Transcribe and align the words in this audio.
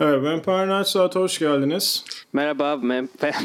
Evet, 0.00 0.22
Vampire 0.24 0.78
Night 0.78 0.88
Saat'e 0.88 1.18
hoş 1.18 1.38
geldiniz. 1.38 2.04
Merhaba, 2.32 2.76
mem, 2.76 3.08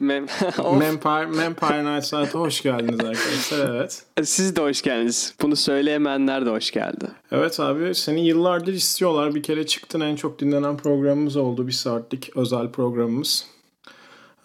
mem, 0.00 0.26
Vampire, 0.58 1.44
Vampire 1.44 1.94
Night 1.94 2.04
Saat'e 2.04 2.38
hoş 2.38 2.62
geldiniz 2.62 3.00
arkadaşlar, 3.00 3.74
evet. 3.74 4.02
Siz 4.22 4.56
de 4.56 4.60
hoş 4.60 4.82
geldiniz. 4.82 5.34
Bunu 5.42 5.56
söyleyemeyenler 5.56 6.46
de 6.46 6.50
hoş 6.50 6.70
geldi. 6.70 7.06
Evet 7.32 7.60
abi, 7.60 7.94
seni 7.94 8.26
yıllardır 8.26 8.72
istiyorlar. 8.72 9.34
Bir 9.34 9.42
kere 9.42 9.66
çıktın, 9.66 10.00
en 10.00 10.16
çok 10.16 10.38
dinlenen 10.38 10.76
programımız 10.76 11.36
oldu. 11.36 11.66
Bir 11.66 11.72
saatlik 11.72 12.36
özel 12.36 12.70
programımız. 12.72 13.46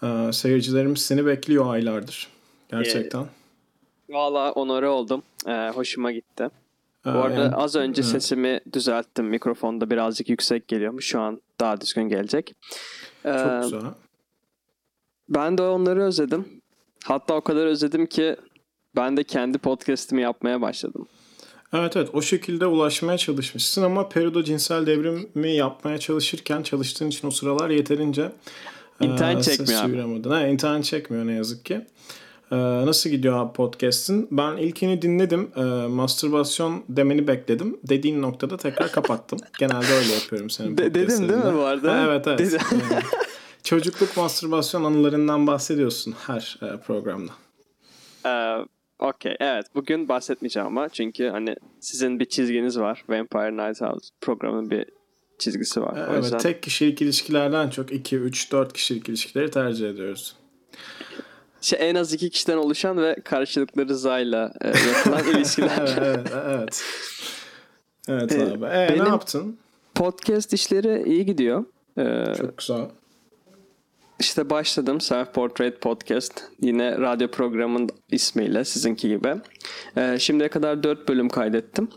Ee, 0.03 0.33
seyircilerimiz 0.33 1.01
seni 1.01 1.25
bekliyor 1.25 1.73
aylardır. 1.73 2.27
Gerçekten. 2.71 3.21
Ee, 3.21 4.13
Valla 4.13 4.51
onore 4.51 4.87
oldum. 4.87 5.23
Ee, 5.47 5.71
hoşuma 5.75 6.11
gitti. 6.11 6.49
Bu 7.05 7.09
arada 7.09 7.41
yani, 7.41 7.55
az 7.55 7.75
önce 7.75 8.01
evet. 8.01 8.11
sesimi 8.11 8.59
düzelttim. 8.73 9.25
Mikrofonda 9.25 9.89
birazcık 9.89 10.29
yüksek 10.29 10.67
geliyormuş. 10.67 11.05
Şu 11.05 11.19
an 11.19 11.41
daha 11.59 11.81
düzgün 11.81 12.03
gelecek. 12.03 12.55
Ee, 13.25 13.31
Çok 13.33 13.63
güzel. 13.63 13.81
Ben 15.29 15.57
de 15.57 15.61
onları 15.61 16.03
özledim. 16.03 16.45
Hatta 17.03 17.33
o 17.33 17.41
kadar 17.41 17.65
özledim 17.65 18.05
ki 18.05 18.35
ben 18.95 19.17
de 19.17 19.23
kendi 19.23 19.57
podcast'imi 19.57 20.21
yapmaya 20.21 20.61
başladım. 20.61 21.07
Evet 21.73 21.97
evet 21.97 22.09
o 22.13 22.21
şekilde 22.21 22.65
ulaşmaya 22.65 23.17
çalışmışsın 23.17 23.83
ama 23.83 24.09
Peru'da 24.09 24.43
cinsel 24.43 24.85
devrimi 24.85 25.51
yapmaya 25.51 25.97
çalışırken 25.97 26.63
çalıştığın 26.63 27.07
için 27.07 27.27
o 27.27 27.31
sıralar 27.31 27.69
yeterince 27.69 28.31
İnternet 28.99 29.47
e, 29.47 29.57
çekmiyor 29.57 29.83
abi. 29.83 30.29
Ha, 30.29 30.47
internet 30.47 30.85
çekmiyor 30.85 31.27
ne 31.27 31.33
yazık 31.33 31.65
ki. 31.65 31.85
Ee, 32.51 32.55
nasıl 32.85 33.09
gidiyor 33.09 33.53
podcast'in? 33.53 34.27
Ben 34.31 34.57
ilkini 34.57 35.01
dinledim. 35.01 35.51
Ee, 35.55 35.61
mastürbasyon 35.87 36.83
demeni 36.89 37.27
bekledim. 37.27 37.77
Dediğin 37.83 38.21
noktada 38.21 38.57
tekrar 38.57 38.91
kapattım. 38.91 39.39
Genelde 39.59 39.93
öyle 39.93 40.13
yapıyorum 40.13 40.49
senin 40.49 40.77
De- 40.77 40.93
Dedim 40.93 41.29
değil 41.29 41.45
mi 41.45 41.53
bu 41.55 41.61
arada? 41.61 41.93
Ha, 41.93 42.05
evet 42.07 42.27
evet. 42.27 42.53
yani, 42.53 42.83
çocukluk 43.63 44.17
mastürbasyon 44.17 44.83
anılarından 44.83 45.47
bahsediyorsun 45.47 46.15
her 46.27 46.59
e, 46.61 46.77
programda. 46.77 47.31
Ee, 48.25 48.65
Okey 48.99 49.35
evet 49.39 49.65
bugün 49.75 50.09
bahsetmeyeceğim 50.09 50.67
ama 50.67 50.89
çünkü 50.89 51.27
hani 51.27 51.55
sizin 51.79 52.19
bir 52.19 52.25
çizginiz 52.25 52.79
var. 52.79 53.03
Vampire 53.09 53.51
Night 53.51 53.81
House 53.81 54.09
programın 54.21 54.71
bir 54.71 54.85
çizgisi 55.39 55.81
var. 55.81 56.07
Evet 56.09 56.23
yüzden... 56.23 56.37
tek 56.37 56.63
kişilik 56.63 57.01
ilişkilerden 57.01 57.69
çok 57.69 57.91
2, 57.91 58.17
3, 58.17 58.51
4 58.51 58.73
kişilik 58.73 59.09
ilişkileri 59.09 59.51
tercih 59.51 59.89
ediyoruz. 59.89 60.35
Şey, 61.65 61.79
en 61.89 61.95
az 61.95 62.13
iki 62.13 62.29
kişiden 62.29 62.57
oluşan 62.57 62.97
ve 62.97 63.15
karşılıklı 63.23 63.87
rızayla 63.87 64.53
e, 64.61 64.67
yapılan 64.67 65.27
ilişkiler. 65.35 65.95
evet, 65.97 66.27
evet. 66.45 66.83
Evet 68.07 68.31
ee, 68.31 68.43
abi. 68.43 68.65
Ee, 68.65 68.87
benim 68.89 69.05
ne 69.05 69.09
yaptın? 69.09 69.57
Podcast 69.95 70.53
işleri 70.53 71.03
iyi 71.05 71.25
gidiyor. 71.25 71.65
Ee, 71.97 72.33
Çok 72.37 72.57
güzel. 72.57 72.85
İşte 74.19 74.49
başladım 74.49 75.01
Self 75.01 75.33
Portrait 75.33 75.81
Podcast. 75.81 76.43
Yine 76.61 76.97
radyo 76.97 77.27
programın 77.27 77.89
ismiyle 78.11 78.65
sizinki 78.65 79.07
gibi. 79.07 79.35
Ee, 79.97 80.17
şimdiye 80.19 80.49
kadar 80.49 80.83
dört 80.83 81.09
bölüm 81.09 81.29
kaydettim. 81.29 81.87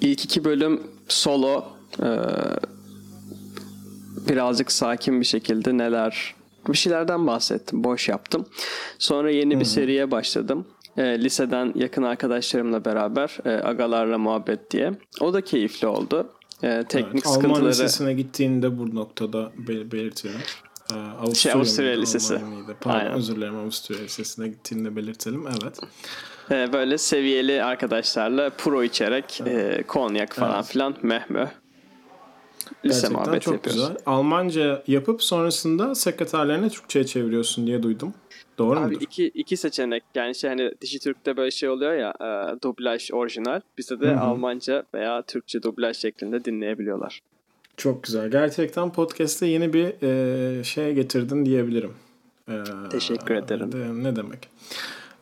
İlk 0.00 0.24
iki 0.24 0.44
bölüm 0.44 0.82
solo. 1.08 1.64
Ee, 2.02 2.06
birazcık 4.28 4.72
sakin 4.72 5.20
bir 5.20 5.26
şekilde 5.26 5.78
neler 5.78 6.37
bir 6.72 6.78
şeylerden 6.78 7.26
bahsettim. 7.26 7.84
Boş 7.84 8.08
yaptım. 8.08 8.46
Sonra 8.98 9.30
yeni 9.30 9.52
Hı-hı. 9.52 9.60
bir 9.60 9.64
seriye 9.64 10.10
başladım. 10.10 10.66
E, 10.96 11.02
liseden 11.02 11.72
yakın 11.74 12.02
arkadaşlarımla 12.02 12.84
beraber 12.84 13.38
e, 13.44 13.50
agalarla 13.50 14.18
muhabbet 14.18 14.70
diye. 14.70 14.92
O 15.20 15.32
da 15.32 15.40
keyifli 15.40 15.86
oldu. 15.86 16.30
E, 16.62 16.84
teknik 16.88 17.12
evet, 17.14 17.26
sıkıntıları... 17.26 17.58
Alman 17.58 17.70
lisesine 17.70 18.12
gittiğinde 18.12 18.78
bu 18.78 18.94
noktada 18.94 19.52
bel- 19.68 19.92
belirtelim. 19.92 20.40
Ee, 20.92 20.94
Avusturya, 20.94 21.34
şey, 21.34 21.52
Avusturya 21.52 21.96
Lisesi. 21.96 22.40
Pardon 22.80 22.98
Aynen. 22.98 23.12
özür 23.12 23.36
dilerim 23.36 23.56
Avusturya 23.56 24.02
Lisesi'ne 24.02 24.48
gittiğinde 24.48 24.96
belirtelim. 24.96 25.44
Evet. 25.46 25.78
Ee, 26.50 26.72
böyle 26.72 26.98
seviyeli 26.98 27.64
arkadaşlarla 27.64 28.50
pro 28.50 28.82
içerek 28.82 29.40
evet. 29.46 29.80
e, 29.80 29.82
konyak 29.82 30.34
falan 30.34 30.54
evet. 30.54 30.64
filan 30.64 30.96
mehmö 31.02 31.46
lise 32.84 33.00
Gerçekten 33.00 33.12
muhabbeti 33.12 33.44
çok 33.44 33.54
yapıyoruz. 33.54 33.80
güzel. 33.82 33.96
Almanca 34.06 34.82
yapıp 34.86 35.22
sonrasında 35.22 35.94
sekreterlerine 35.94 36.68
Türkçe'ye 36.68 37.06
çeviriyorsun 37.06 37.66
diye 37.66 37.82
duydum. 37.82 38.14
Doğru 38.58 38.80
Abi 38.80 38.86
mudur? 38.94 39.00
iki, 39.00 39.26
iki 39.26 39.56
seçenek. 39.56 40.02
Yani 40.14 40.34
şey 40.34 40.50
hani 40.50 40.72
Dijitürk'te 40.80 41.36
böyle 41.36 41.50
şey 41.50 41.68
oluyor 41.68 41.92
ya 41.94 42.14
e, 42.20 42.62
dublaj 42.62 43.10
orijinal. 43.12 43.60
Bizde 43.78 44.00
de 44.00 44.06
Hı-hı. 44.06 44.20
Almanca 44.20 44.84
veya 44.94 45.22
Türkçe 45.22 45.62
dublaj 45.62 45.96
şeklinde 45.96 46.44
dinleyebiliyorlar. 46.44 47.20
Çok 47.76 48.02
güzel. 48.02 48.30
Gerçekten 48.30 48.92
podcast'te 48.92 49.46
yeni 49.46 49.72
bir 49.72 50.02
e, 50.02 50.64
şey 50.64 50.94
getirdin 50.94 51.46
diyebilirim. 51.46 51.92
E, 52.48 52.54
Teşekkür 52.90 53.34
ederim. 53.34 53.72
De, 53.72 54.02
ne 54.10 54.16
demek. 54.16 54.48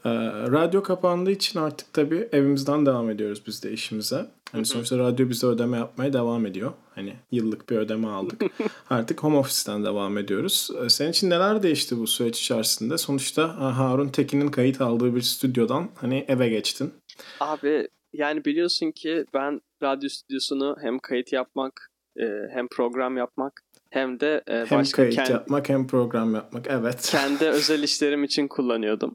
E, 0.05 0.11
radyo 0.53 0.83
kapandığı 0.83 1.31
için 1.31 1.61
artık 1.61 1.93
tabii 1.93 2.29
evimizden 2.33 2.87
devam 2.87 3.11
ediyoruz 3.11 3.43
biz 3.47 3.63
de 3.63 3.73
işimize. 3.73 4.27
Hani 4.53 4.65
sonuçta 4.65 4.99
radyo 4.99 5.29
bize 5.29 5.47
ödeme 5.47 5.77
yapmaya 5.77 6.13
devam 6.13 6.47
ediyor. 6.47 6.73
Hani 6.95 7.17
yıllık 7.31 7.71
bir 7.71 7.77
ödeme 7.77 8.09
aldık. 8.09 8.43
Artık 8.91 9.23
home 9.23 9.37
office'ten 9.37 9.85
devam 9.85 10.19
ediyoruz. 10.19 10.71
Ee, 10.85 10.89
senin 10.89 11.11
için 11.11 11.31
neler 11.31 11.63
değişti 11.63 11.99
bu 11.99 12.07
süreç 12.07 12.41
içerisinde? 12.41 12.99
Sonuçta 12.99 13.77
Harun 13.79 14.09
Tekin'in 14.09 14.49
kayıt 14.49 14.81
aldığı 14.81 15.15
bir 15.15 15.23
stüdyodan 15.23 15.89
hani 15.95 16.25
eve 16.29 16.49
geçtin. 16.49 16.95
Abi 17.41 17.89
yani 18.13 18.45
biliyorsun 18.45 18.91
ki 18.93 19.25
ben 19.35 19.61
radyo 19.83 20.09
stüdyosunu 20.09 20.77
hem 20.81 20.99
kayıt 20.99 21.33
yapmak 21.33 21.91
e, 22.21 22.25
hem 22.53 22.69
program 22.69 23.17
yapmak 23.17 23.63
hem 23.91 24.21
de 24.21 24.43
e, 24.47 24.65
hem 24.67 24.79
başka 24.79 24.97
kayıt 24.97 25.15
kendi, 25.15 25.33
yapmak 25.33 25.69
hem 25.69 25.87
program 25.87 26.35
yapmak 26.35 26.67
evet. 26.69 27.09
Kendi 27.11 27.45
özel 27.49 27.83
işlerim 27.83 28.25
için 28.25 28.49
kullanıyordum. 28.49 29.15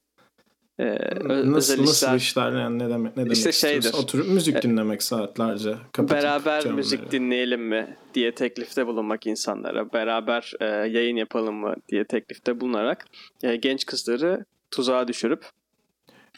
Ee, 0.81 0.97
nasıl, 1.29 1.73
özel 1.73 1.81
nasıl 1.81 2.05
işler, 2.05 2.15
işler 2.15 2.51
yani 2.51 2.79
ne 2.79 2.89
demek 2.89 3.17
ne 3.17 3.25
demek 3.25 3.37
işte 3.37 3.51
şeydir. 3.51 3.93
Oturup 3.93 4.27
müzik 4.27 4.55
e, 4.55 4.61
dinlemek 4.61 5.03
saatlerce. 5.03 5.75
Beraber 5.97 6.65
müzik 6.65 6.99
camları. 6.99 7.11
dinleyelim 7.11 7.61
mi 7.67 7.97
diye 8.13 8.35
teklifte 8.35 8.87
bulunmak 8.87 9.27
insanlara, 9.27 9.93
beraber 9.93 10.53
e, 10.59 10.65
yayın 10.65 11.15
yapalım 11.15 11.55
mı 11.55 11.75
diye 11.89 12.05
teklifte 12.05 12.59
bulunarak 12.59 13.05
e, 13.43 13.55
genç 13.55 13.85
kızları 13.85 14.45
tuzağa 14.71 15.07
düşürüp 15.07 15.45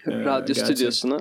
ee, 0.07 0.11
radyo 0.11 0.55
gerçek, 0.55 0.65
stüdyosunu 0.65 1.19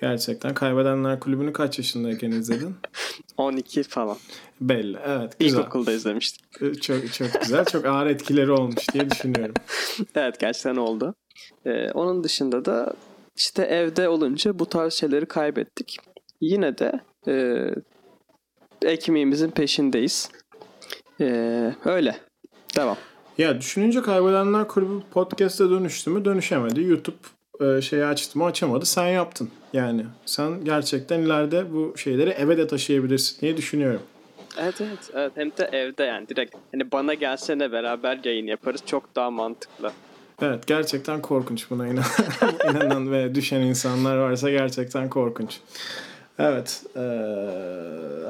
Gerçekten 0.00 0.54
Kaybedenler 0.54 1.20
Kulübü'nü 1.20 1.52
kaç 1.52 1.78
yaşındayken 1.78 2.30
izledin? 2.30 2.76
12 3.36 3.82
falan. 3.82 4.16
Belli. 4.60 4.98
Evet. 5.06 5.38
Güzel. 5.38 5.58
İlkokulda 5.58 5.92
izlemiştim. 5.92 6.46
Çok 6.80 7.12
çok 7.12 7.40
güzel. 7.42 7.64
Çok 7.64 7.84
ağır 7.84 8.06
etkileri 8.06 8.50
olmuş 8.52 8.88
diye 8.92 9.10
düşünüyorum. 9.10 9.54
evet 10.14 10.40
gerçekten 10.40 10.76
oldu. 10.76 11.14
Ee, 11.66 11.90
onun 11.90 12.24
dışında 12.24 12.64
da 12.64 12.94
işte 13.36 13.62
evde 13.62 14.08
olunca 14.08 14.58
bu 14.58 14.66
tarz 14.66 14.94
şeyleri 14.94 15.26
kaybettik. 15.26 15.96
Yine 16.40 16.78
de 16.78 17.00
e, 17.28 17.66
ekmeğimizin 18.82 19.50
peşindeyiz. 19.50 20.30
E, 21.20 21.26
öyle. 21.84 22.16
Devam. 22.76 22.96
Ya 23.38 23.60
düşününce 23.60 24.02
Kaybedenler 24.02 24.68
Kulübü 24.68 25.02
podcast'e 25.10 25.70
dönüştü 25.70 26.10
mü? 26.10 26.24
Dönüşemedi. 26.24 26.82
YouTube 26.82 27.16
e, 27.60 27.80
şeyi 27.82 28.04
açtı 28.04 28.38
mı? 28.38 28.44
Açamadı. 28.44 28.86
Sen 28.86 29.06
yaptın. 29.06 29.50
Yani 29.72 30.04
sen 30.26 30.64
gerçekten 30.64 31.20
ileride 31.20 31.72
bu 31.72 31.98
şeyleri 31.98 32.30
eve 32.30 32.56
de 32.56 32.66
taşıyabilirsin 32.66 33.40
diye 33.40 33.56
düşünüyorum. 33.56 34.02
Evet 34.58 34.80
evet. 34.80 35.10
evet. 35.14 35.32
Hem 35.34 35.50
de 35.50 35.64
evde 35.72 36.02
yani 36.02 36.28
direkt 36.28 36.54
hani 36.72 36.92
bana 36.92 37.14
gelsene 37.14 37.72
beraber 37.72 38.18
yayın 38.24 38.46
yaparız. 38.46 38.80
Çok 38.86 39.16
daha 39.16 39.30
mantıklı. 39.30 39.92
Evet 40.42 40.66
gerçekten 40.66 41.22
korkunç 41.22 41.70
buna 41.70 41.88
inan 41.88 42.04
inanan 42.70 43.12
ve 43.12 43.34
düşen 43.34 43.60
insanlar 43.60 44.16
varsa 44.16 44.50
gerçekten 44.50 45.10
korkunç. 45.10 45.60
Evet. 46.38 46.82
Ee, 46.96 47.00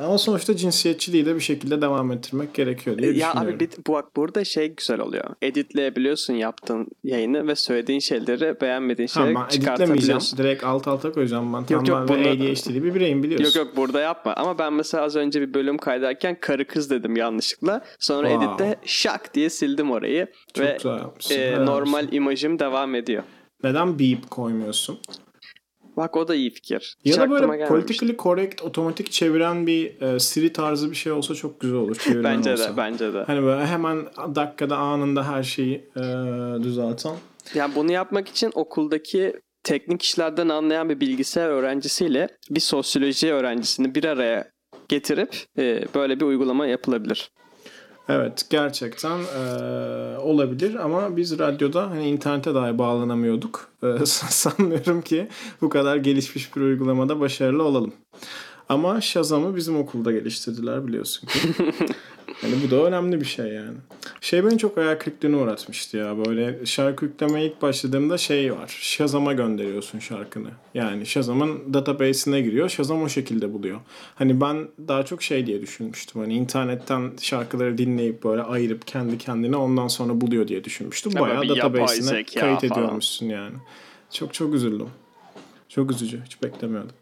ama 0.05 0.19
sonuçta 0.19 0.57
cinsiyetçiliği 0.57 1.27
de 1.27 1.35
bir 1.35 1.41
şekilde 1.41 1.81
devam 1.81 2.13
ettirmek 2.13 2.55
gerekiyor 2.55 2.99
diye 2.99 3.07
ya 3.07 3.15
düşünüyorum. 3.15 3.43
Ya 3.43 3.49
abi 3.49 3.61
bir, 3.61 3.71
bu, 3.87 4.03
burada 4.17 4.45
şey 4.45 4.75
güzel 4.75 5.01
oluyor. 5.01 5.25
Editleyebiliyorsun 5.43 6.35
yaptığın 6.35 6.87
yayını 7.05 7.47
ve 7.47 7.55
söylediğin 7.55 8.01
şeyleri 8.01 8.61
beğenmediğin 8.61 9.07
şeyleri 9.07 9.35
ben 9.35 9.49
çıkartabiliyorsun. 9.49 10.39
Direkt 10.39 10.65
alt 10.65 10.89
alta 10.89 11.13
koyacağım 11.13 11.53
ben. 11.53 11.75
Yok, 11.75 11.89
yok, 11.89 12.11
ve 12.11 12.31
ADHD'li 12.31 12.85
bir 12.85 12.95
bireyim 12.95 13.23
biliyorsun. 13.23 13.45
Yok 13.45 13.67
yok 13.67 13.77
burada 13.77 14.01
yapma. 14.01 14.33
Ama 14.33 14.59
ben 14.59 14.73
mesela 14.73 15.05
az 15.05 15.17
önce 15.17 15.41
bir 15.41 15.55
bölüm 15.55 15.79
kaydederken 15.79 16.41
karı 16.41 16.67
kız 16.67 16.91
dedim 16.91 17.17
yanlışlıkla. 17.17 17.85
Sonra 17.99 18.29
wow. 18.29 18.47
editte 18.47 18.81
şak 18.85 19.35
diye 19.35 19.51
sildim 19.51 19.91
orayı. 19.91 20.27
Çok 20.55 20.67
ve 21.31 21.35
e, 21.35 21.67
normal 21.67 22.13
imajım 22.13 22.59
devam 22.59 22.95
ediyor. 22.95 23.23
Neden 23.65 23.99
beep 23.99 24.31
koymuyorsun? 24.31 24.99
Bak 25.99 26.17
o 26.17 26.29
da 26.29 26.35
iyi 26.35 26.51
fikir. 26.51 26.97
Ya 27.05 27.17
da 27.17 27.31
böyle 27.31 27.67
politically 27.67 28.17
correct 28.17 28.63
otomatik 28.63 29.13
çeviren 29.13 29.67
bir 29.67 30.01
e, 30.01 30.21
Siri 30.21 30.53
tarzı 30.53 30.91
bir 30.91 30.97
şey 30.97 31.13
olsa 31.13 31.35
çok 31.35 31.61
güzel 31.61 31.77
olur. 31.77 31.97
bence 32.25 32.53
olsa. 32.53 32.73
de 32.73 32.77
bence 32.77 33.13
de. 33.13 33.23
Hani 33.23 33.43
böyle 33.43 33.67
hemen 33.67 34.07
dakikada 34.35 34.77
anında 34.77 35.29
her 35.29 35.43
şeyi 35.43 35.75
e, 35.97 36.03
düzelten. 36.63 37.15
Yani 37.55 37.75
bunu 37.75 37.93
yapmak 37.93 38.29
için 38.29 38.51
okuldaki 38.55 39.33
teknik 39.63 40.03
işlerden 40.03 40.49
anlayan 40.49 40.89
bir 40.89 41.01
bilgisayar 41.01 41.49
öğrencisiyle 41.49 42.29
bir 42.51 42.61
sosyoloji 42.61 43.33
öğrencisini 43.33 43.95
bir 43.95 44.05
araya 44.05 44.51
getirip 44.89 45.37
e, 45.59 45.85
böyle 45.95 46.21
bir 46.21 46.25
uygulama 46.25 46.67
yapılabilir. 46.67 47.31
Evet 48.09 48.47
gerçekten 48.51 49.19
e, 49.19 49.43
olabilir 50.19 50.75
ama 50.75 51.17
biz 51.17 51.39
radyoda 51.39 51.91
hani 51.91 52.09
internete 52.09 52.55
dahi 52.55 52.79
bağlanamıyorduk. 52.79 53.69
E, 53.83 54.07
sanmıyorum 54.07 55.03
ki 55.03 55.29
bu 55.61 55.69
kadar 55.69 55.97
gelişmiş 55.97 56.57
bir 56.57 56.61
uygulamada 56.61 57.21
başarılı 57.21 57.63
olalım. 57.63 57.93
Ama 58.69 59.01
Shazam'ı 59.01 59.57
bizim 59.57 59.77
okulda 59.77 60.13
geliştirdiler 60.13 60.87
biliyorsun 60.87 61.27
ki. 61.27 61.39
hani 62.41 62.55
bu 62.67 62.71
da 62.71 62.77
önemli 62.77 63.21
bir 63.21 63.27
şey 63.27 63.47
yani. 63.47 63.77
Şey 64.21 64.45
beni 64.45 64.59
çok 64.59 64.79
ayak 64.79 65.01
kırıklığına 65.01 65.37
uğratmıştı 65.37 65.97
ya. 65.97 66.27
Böyle 66.27 66.67
şarkı 66.67 67.05
yüklemeye 67.05 67.47
ilk 67.47 67.63
başladığımda 67.63 68.19
şey 68.19 68.53
var. 68.53 68.79
Shazam'a 68.81 69.33
gönderiyorsun 69.33 69.99
şarkını. 69.99 70.49
Yani 70.75 71.07
Shazam'ın 71.07 71.75
database'ine 71.75 72.41
giriyor. 72.41 72.69
Shazam 72.69 73.03
o 73.03 73.09
şekilde 73.09 73.53
buluyor. 73.53 73.81
Hani 74.15 74.41
ben 74.41 74.69
daha 74.89 75.05
çok 75.05 75.23
şey 75.23 75.47
diye 75.47 75.63
düşünmüştüm. 75.63 76.21
Hani 76.21 76.35
internetten 76.35 77.13
şarkıları 77.21 77.79
dinleyip 77.79 78.25
böyle 78.25 78.43
ayırıp 78.43 78.87
kendi 78.87 79.19
kendine 79.19 79.57
ondan 79.57 79.89
sonra 79.89 80.21
buluyor 80.21 80.49
diye 80.49 80.65
düşünmüştüm. 80.65 81.13
Ya 81.17 81.21
Bayağı 81.21 81.49
database'ine 81.49 82.25
kayıt 82.25 82.65
ediyormuşsun 82.65 83.27
yani. 83.27 83.55
Çok 84.13 84.35
çok 84.35 84.55
üzüldüm. 84.55 84.89
Çok 85.69 85.91
üzücü. 85.91 86.23
Hiç 86.25 86.43
beklemiyordum. 86.43 86.93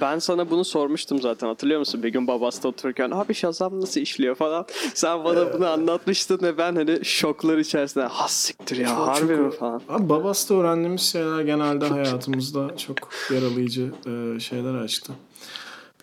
Ben 0.00 0.18
sana 0.18 0.50
bunu 0.50 0.64
sormuştum 0.64 1.20
zaten 1.20 1.46
hatırlıyor 1.48 1.78
musun? 1.80 2.02
Bir 2.02 2.08
gün 2.08 2.26
babasta 2.26 2.68
otururken 2.68 3.10
abi 3.10 3.34
Shazam 3.34 3.80
nasıl 3.80 4.00
işliyor 4.00 4.34
falan. 4.34 4.66
Sen 4.94 5.24
bana 5.24 5.52
bunu 5.52 5.66
anlatmıştın 5.66 6.38
ve 6.42 6.58
ben 6.58 6.76
hani 6.76 7.04
şoklar 7.04 7.58
içerisinde 7.58 8.04
has 8.04 8.32
siktir 8.32 8.76
ya 8.76 8.88
Çok- 8.88 9.08
harbi 9.08 9.36
çok- 9.36 9.40
mi 9.40 9.50
falan. 9.50 9.82
Abi 9.88 10.08
Babas'ta 10.08 10.54
öğrendiğimiz 10.54 11.00
şeyler 11.02 11.40
genelde 11.40 11.88
hayatımızda 11.88 12.76
çok 12.76 12.96
yaralayıcı 13.34 13.92
e, 14.06 14.40
şeyler 14.40 14.74
açtı. 14.74 15.12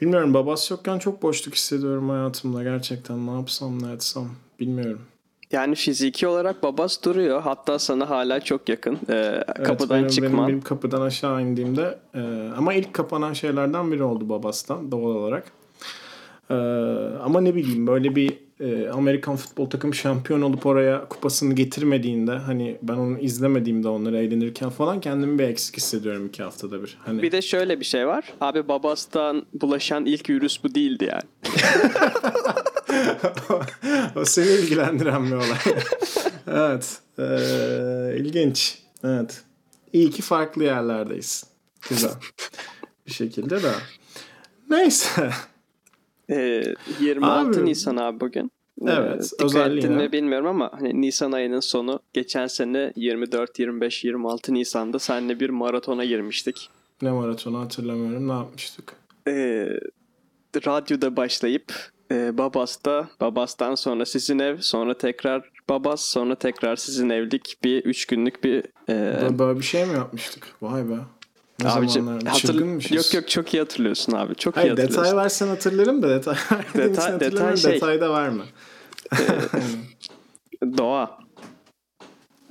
Bilmiyorum 0.01 0.33
Babas 0.33 0.71
yokken 0.71 0.99
çok 0.99 1.21
boşluk 1.21 1.55
hissediyorum 1.55 2.09
hayatımda 2.09 2.63
gerçekten. 2.63 3.27
Ne 3.27 3.31
yapsam 3.31 3.83
ne 3.83 3.91
etsem 3.93 4.29
bilmiyorum. 4.59 5.01
Yani 5.51 5.75
fiziki 5.75 6.27
olarak 6.27 6.63
babas 6.63 7.03
duruyor. 7.03 7.41
Hatta 7.41 7.79
sana 7.79 8.09
hala 8.09 8.39
çok 8.39 8.69
yakın. 8.69 8.93
Ee, 9.09 9.13
Evet, 9.13 9.63
kapıdan 9.63 9.97
benim, 9.97 10.09
çıkma. 10.09 10.29
Benim, 10.29 10.47
benim 10.47 10.61
kapıdan 10.61 11.01
aşağı 11.01 11.41
indiğimde 11.41 11.97
e, 12.15 12.19
ama 12.57 12.73
ilk 12.73 12.93
kapanan 12.93 13.33
şeylerden 13.33 13.91
biri 13.91 14.03
oldu 14.03 14.29
Babas'tan 14.29 14.91
doğal 14.91 15.15
olarak. 15.15 15.51
E, 16.49 16.53
ama 17.23 17.41
ne 17.41 17.55
bileyim 17.55 17.87
böyle 17.87 18.15
bir 18.15 18.45
e, 18.59 18.89
Amerikan 18.89 19.35
futbol 19.35 19.69
takımı 19.69 19.95
şampiyon 19.95 20.41
olup 20.41 20.65
oraya 20.65 21.05
kupasını 21.09 21.53
getirmediğinde 21.53 22.31
hani 22.31 22.77
ben 22.81 22.93
onu 22.93 23.19
izlemediğimde 23.19 23.87
onları 23.87 24.17
eğlenirken 24.17 24.69
falan 24.69 24.99
kendimi 24.99 25.39
bir 25.39 25.43
eksik 25.43 25.77
hissediyorum 25.77 26.25
iki 26.25 26.43
haftada 26.43 26.83
bir. 26.83 26.97
Hani 27.05 27.21
Bir 27.21 27.31
de 27.31 27.41
şöyle 27.41 27.79
bir 27.79 27.85
şey 27.85 28.07
var. 28.07 28.23
Abi 28.41 28.67
babastan 28.67 29.45
bulaşan 29.53 30.05
ilk 30.05 30.29
virüs 30.29 30.63
bu 30.63 30.75
değildi 30.75 31.09
yani. 31.11 31.53
o 34.15 34.25
seni 34.25 34.47
ilgilendiren 34.51 35.25
bir 35.25 35.31
olay. 35.31 35.57
evet. 36.47 36.99
Ee, 37.19 38.15
ilginç. 38.19 38.79
Evet. 39.03 39.43
İyi 39.93 40.09
ki 40.11 40.21
farklı 40.21 40.63
yerlerdeyiz. 40.63 41.43
Güzel. 41.89 42.11
bir 43.07 43.11
şekilde 43.11 43.63
de. 43.63 43.71
Neyse. 44.69 45.29
Ee, 46.29 46.63
26 46.99 47.59
Abi- 47.59 47.65
Nisan 47.65 47.95
abi 47.97 48.19
bugün. 48.19 48.51
Evet, 48.87 49.23
dikkat 49.23 49.45
özelliğine. 49.45 49.77
ettin 49.79 49.93
mi 49.93 50.11
bilmiyorum 50.11 50.47
ama 50.47 50.71
hani 50.73 51.01
Nisan 51.01 51.31
ayının 51.31 51.59
sonu 51.59 51.99
geçen 52.13 52.47
sene 52.47 52.93
24, 52.95 53.59
25, 53.59 54.03
26 54.03 54.53
Nisan'da 54.53 54.99
seninle 54.99 55.39
bir 55.39 55.49
maratona 55.49 56.05
girmiştik. 56.05 56.69
Ne 57.01 57.11
maratonu 57.11 57.59
hatırlamıyorum. 57.59 58.27
Ne 58.27 58.31
yapmıştık? 58.31 58.93
Ee, 59.27 59.67
radyoda 60.55 61.15
başlayıp 61.17 61.73
e, 62.11 62.37
Babas'ta, 62.37 63.09
Babas'tan 63.21 63.75
sonra 63.75 64.05
sizin 64.05 64.39
ev, 64.39 64.57
sonra 64.61 64.97
tekrar 64.97 65.49
Babas, 65.69 66.01
sonra 66.05 66.35
tekrar 66.35 66.75
sizin 66.75 67.09
evlik 67.09 67.57
bir 67.63 67.83
üç 67.85 68.05
günlük 68.05 68.43
bir 68.43 68.63
e, 68.89 69.39
Böyle- 69.39 69.59
bir 69.59 69.63
şey 69.65 69.85
mi 69.85 69.93
yapmıştık? 69.93 70.47
Vay 70.61 70.89
be. 70.89 70.93
Ne 71.63 71.69
abicim 71.69 72.07
hatır- 72.07 72.93
yok 72.95 73.13
yok 73.13 73.27
çok 73.29 73.53
iyi 73.53 73.59
hatırlıyorsun 73.59 74.13
abi. 74.13 74.35
Çok 74.35 74.55
iyi 74.55 74.59
Hayır 74.59 74.69
hatırlıyorsun. 74.69 75.03
detay 75.03 75.17
versen 75.17 75.47
hatırlarım 75.47 76.03
da 76.03 76.09
detay 76.09 76.35
Detay- 76.75 77.19
detay 77.19 77.57
şey- 77.57 77.71
Detay 77.73 78.01
da 78.01 78.13
verme. 78.13 78.43
Doğa. 80.77 81.17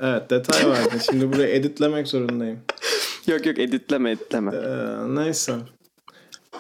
Evet 0.01 0.31
detay 0.31 0.71
verdin. 0.71 0.99
Şimdi 1.11 1.33
burayı 1.33 1.55
editlemek 1.55 2.09
zorundayım. 2.09 2.59
Yok 3.27 3.47
yok 3.47 3.59
editleme 3.59 4.11
editleme. 4.11 4.57
Ee, 4.57 5.15
neyse. 5.15 5.55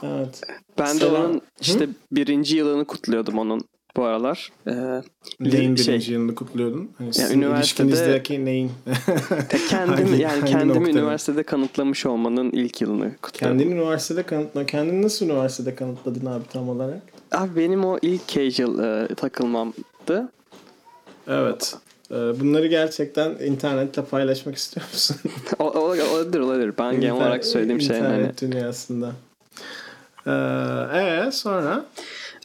Evet. 0.04 0.40
Ben 0.78 0.94
de 0.94 0.98
Selam. 0.98 1.24
onun 1.24 1.40
işte 1.60 1.88
birinci 2.12 2.56
yılını 2.56 2.84
kutluyordum 2.84 3.38
onun 3.38 3.60
bu 3.96 4.04
aralar. 4.04 4.52
Ee, 4.66 4.72
Neyin 5.40 5.76
şey- 5.76 5.86
birinci 5.94 6.12
yılını 6.12 6.34
kutluyordun? 6.34 6.90
Hani 6.98 7.14
sizin 7.14 7.40
üniversitede- 7.42 8.44
neyin? 8.44 8.70
Hangi- 9.70 10.02
yani 10.22 10.40
hangi 10.40 10.52
kendimi 10.52 10.90
üniversitede 10.90 11.42
kanıtlamış 11.42 12.06
olmanın 12.06 12.50
ilk 12.50 12.80
yılını 12.80 13.16
kutluyordum. 13.22 13.58
Kendini 13.58 13.74
üniversitede 13.80 14.22
kanıtla. 14.22 14.66
Kendini 14.66 15.02
nasıl 15.02 15.26
üniversitede 15.26 15.74
kanıtladın 15.74 16.26
abi 16.26 16.44
tam 16.52 16.68
olarak? 16.68 17.02
Abi 17.32 17.56
benim 17.56 17.84
o 17.84 17.98
ilk 18.02 18.28
casual 18.28 18.78
e, 19.10 19.14
takılmamdı. 19.14 20.32
Evet. 21.28 21.74
Ee, 22.10 22.14
bunları 22.14 22.66
gerçekten 22.66 23.30
internetle 23.30 24.04
paylaşmak 24.04 24.54
istiyor 24.56 24.86
musun? 24.92 25.16
O, 25.58 25.64
o, 25.64 25.80
olabilir 25.80 26.40
olabilir. 26.40 26.74
Ben 26.78 26.92
genel 27.00 27.02
İnternet- 27.06 27.12
olarak 27.16 27.44
söylediğim 27.44 27.80
şey 27.80 27.96
hani. 28.00 28.14
İnternet 28.14 28.40
dünyasında. 28.42 29.12
Ee, 30.26 30.30
ee, 30.98 31.30
sonra 31.32 31.84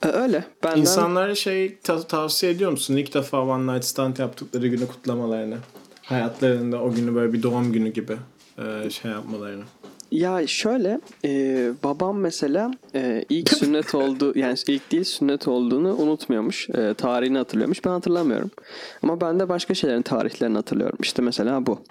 E, 0.04 0.08
öyle. 0.08 0.44
Benden 0.64 0.82
insanlara 0.82 1.36
şey 1.36 1.78
ta- 1.78 2.08
tavsiye 2.08 2.52
ediyor 2.52 2.72
musun? 2.72 2.98
İlk 2.98 3.14
defa 3.14 3.42
one 3.42 3.74
night 3.74 3.86
stand 3.86 4.18
yaptıkları 4.18 4.68
günü 4.68 4.88
kutlamalarını. 4.88 5.58
Hayatlarında 6.02 6.82
o 6.82 6.92
günü 6.92 7.16
böyle 7.16 7.34
bir 7.34 7.44
doğum 7.44 7.72
günü 7.72 7.90
gibi 7.94 8.18
e, 8.58 8.90
şey 8.90 9.12
yapmalarını. 9.12 9.64
ya 10.12 10.48
şöyle 10.48 11.00
e, 11.26 11.70
babam 11.84 12.18
mesela 12.20 12.72
e, 12.96 13.26
ilk 13.30 13.50
sünnet 13.58 13.96
oldu 13.96 14.34
yani 14.36 14.58
ilk 14.68 14.92
değil 14.92 15.04
sünnet 15.04 15.48
olduğunu 15.48 15.96
unutmuyormuş. 15.96 16.70
E, 16.70 16.94
tarihini 16.94 17.38
hatırlıyormuş. 17.38 17.86
Ben 17.86 17.90
hatırlamıyorum. 17.90 18.52
Ama 19.04 19.22
ben 19.22 19.40
de 19.40 19.50
başka 19.50 19.74
şeylerin 19.74 20.02
tarihlerini 20.02 20.56
hatırlıyorum. 20.56 20.98
İşte 21.02 21.22
mesela 21.22 21.66
bu. 21.66 21.82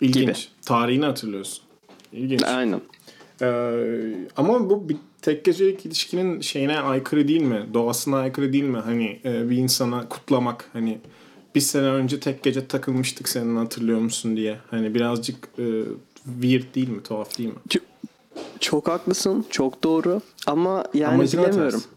İlginç. 0.00 0.48
Tarihini 0.66 1.04
hatırlıyorsun. 1.04 1.64
İlginç. 2.12 2.42
Aynen. 2.42 2.80
Ee, 3.42 4.14
ama 4.36 4.70
bu 4.70 4.88
bir 4.88 4.96
tek 5.22 5.44
gecelik 5.44 5.86
ilişkinin 5.86 6.40
şeyine 6.40 6.80
aykırı 6.80 7.28
değil 7.28 7.42
mi? 7.42 7.66
Doğasına 7.74 8.18
aykırı 8.18 8.52
değil 8.52 8.64
mi? 8.64 8.78
Hani 8.78 9.20
e, 9.24 9.50
bir 9.50 9.56
insana 9.56 10.08
kutlamak 10.08 10.70
hani 10.72 10.98
bir 11.54 11.60
sene 11.60 11.86
önce 11.86 12.20
tek 12.20 12.42
gece 12.42 12.66
takılmıştık 12.66 13.28
senin 13.28 13.56
hatırlıyor 13.56 13.98
musun 13.98 14.36
diye. 14.36 14.58
Hani 14.70 14.94
birazcık 14.94 15.48
e, 15.58 15.64
weird 16.40 16.74
değil 16.74 16.88
mi? 16.88 17.02
Tuhaf 17.02 17.38
değil 17.38 17.48
mi? 17.48 17.80
Çok 18.60 18.88
haklısın. 18.88 19.46
Çok 19.50 19.84
doğru. 19.84 20.20
Ama 20.46 20.84
yani 20.94 21.14
Amacına 21.14 21.42
bilemiyorum. 21.42 21.80
ters. 21.80 21.88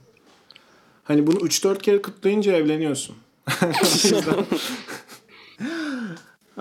Hani 1.03 1.27
bunu 1.27 1.35
3-4 1.37 1.81
kere 1.81 2.01
kutlayınca 2.01 2.53
evleniyorsun. 2.53 3.15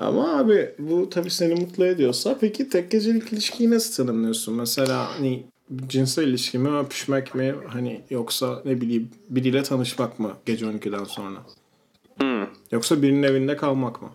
Ama 0.01 0.39
abi 0.39 0.75
bu 0.79 1.11
tabii 1.11 1.31
seni 1.31 1.55
mutlu 1.55 1.87
ediyorsa 1.87 2.39
peki 2.41 2.69
tek 2.69 2.91
gecelik 2.91 3.33
ilişkiyi 3.33 3.71
nasıl 3.71 4.05
tanımlıyorsun? 4.05 4.55
Mesela 4.55 5.19
hani 5.19 5.47
cinsel 5.87 6.27
ilişki 6.29 6.59
mi, 6.59 6.79
öpüşmek 6.79 7.35
mi 7.35 7.55
hani 7.69 8.01
yoksa 8.11 8.63
ne 8.65 8.81
bileyim 8.81 9.11
biriyle 9.31 9.63
tanışmak 9.63 10.19
mı 10.19 10.33
gece 10.47 10.67
12'den 10.67 11.05
sonra? 11.05 11.39
Hmm. 12.19 12.47
Yoksa 12.73 13.03
birinin 13.03 13.23
evinde 13.23 13.57
kalmak 13.57 14.03
mı? 14.03 14.11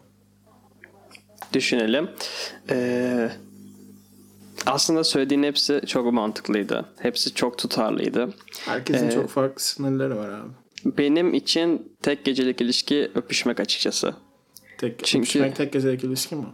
Düşünelim. 1.53 2.09
Ee, 2.69 3.29
aslında 4.65 5.03
söylediğin 5.03 5.43
hepsi 5.43 5.81
çok 5.87 6.13
mantıklıydı. 6.13 6.85
Hepsi 6.99 7.33
çok 7.33 7.57
tutarlıydı. 7.57 8.33
Herkesin 8.65 9.07
Ee, 9.07 9.11
çok 9.11 9.29
farklı 9.29 9.63
sınırları 9.63 10.17
var 10.17 10.29
abi. 10.29 10.49
Benim 10.97 11.33
için 11.33 11.91
tek 12.01 12.25
gecelik 12.25 12.61
ilişki 12.61 13.11
öpüşmek 13.15 13.59
açıkçası. 13.59 14.15
Tek, 14.77 15.03
Çünkü- 15.03 15.19
öpüşmek 15.39 15.55
tek 15.55 15.73
gecelik 15.73 16.03
ilişki 16.03 16.35
mi? 16.35 16.45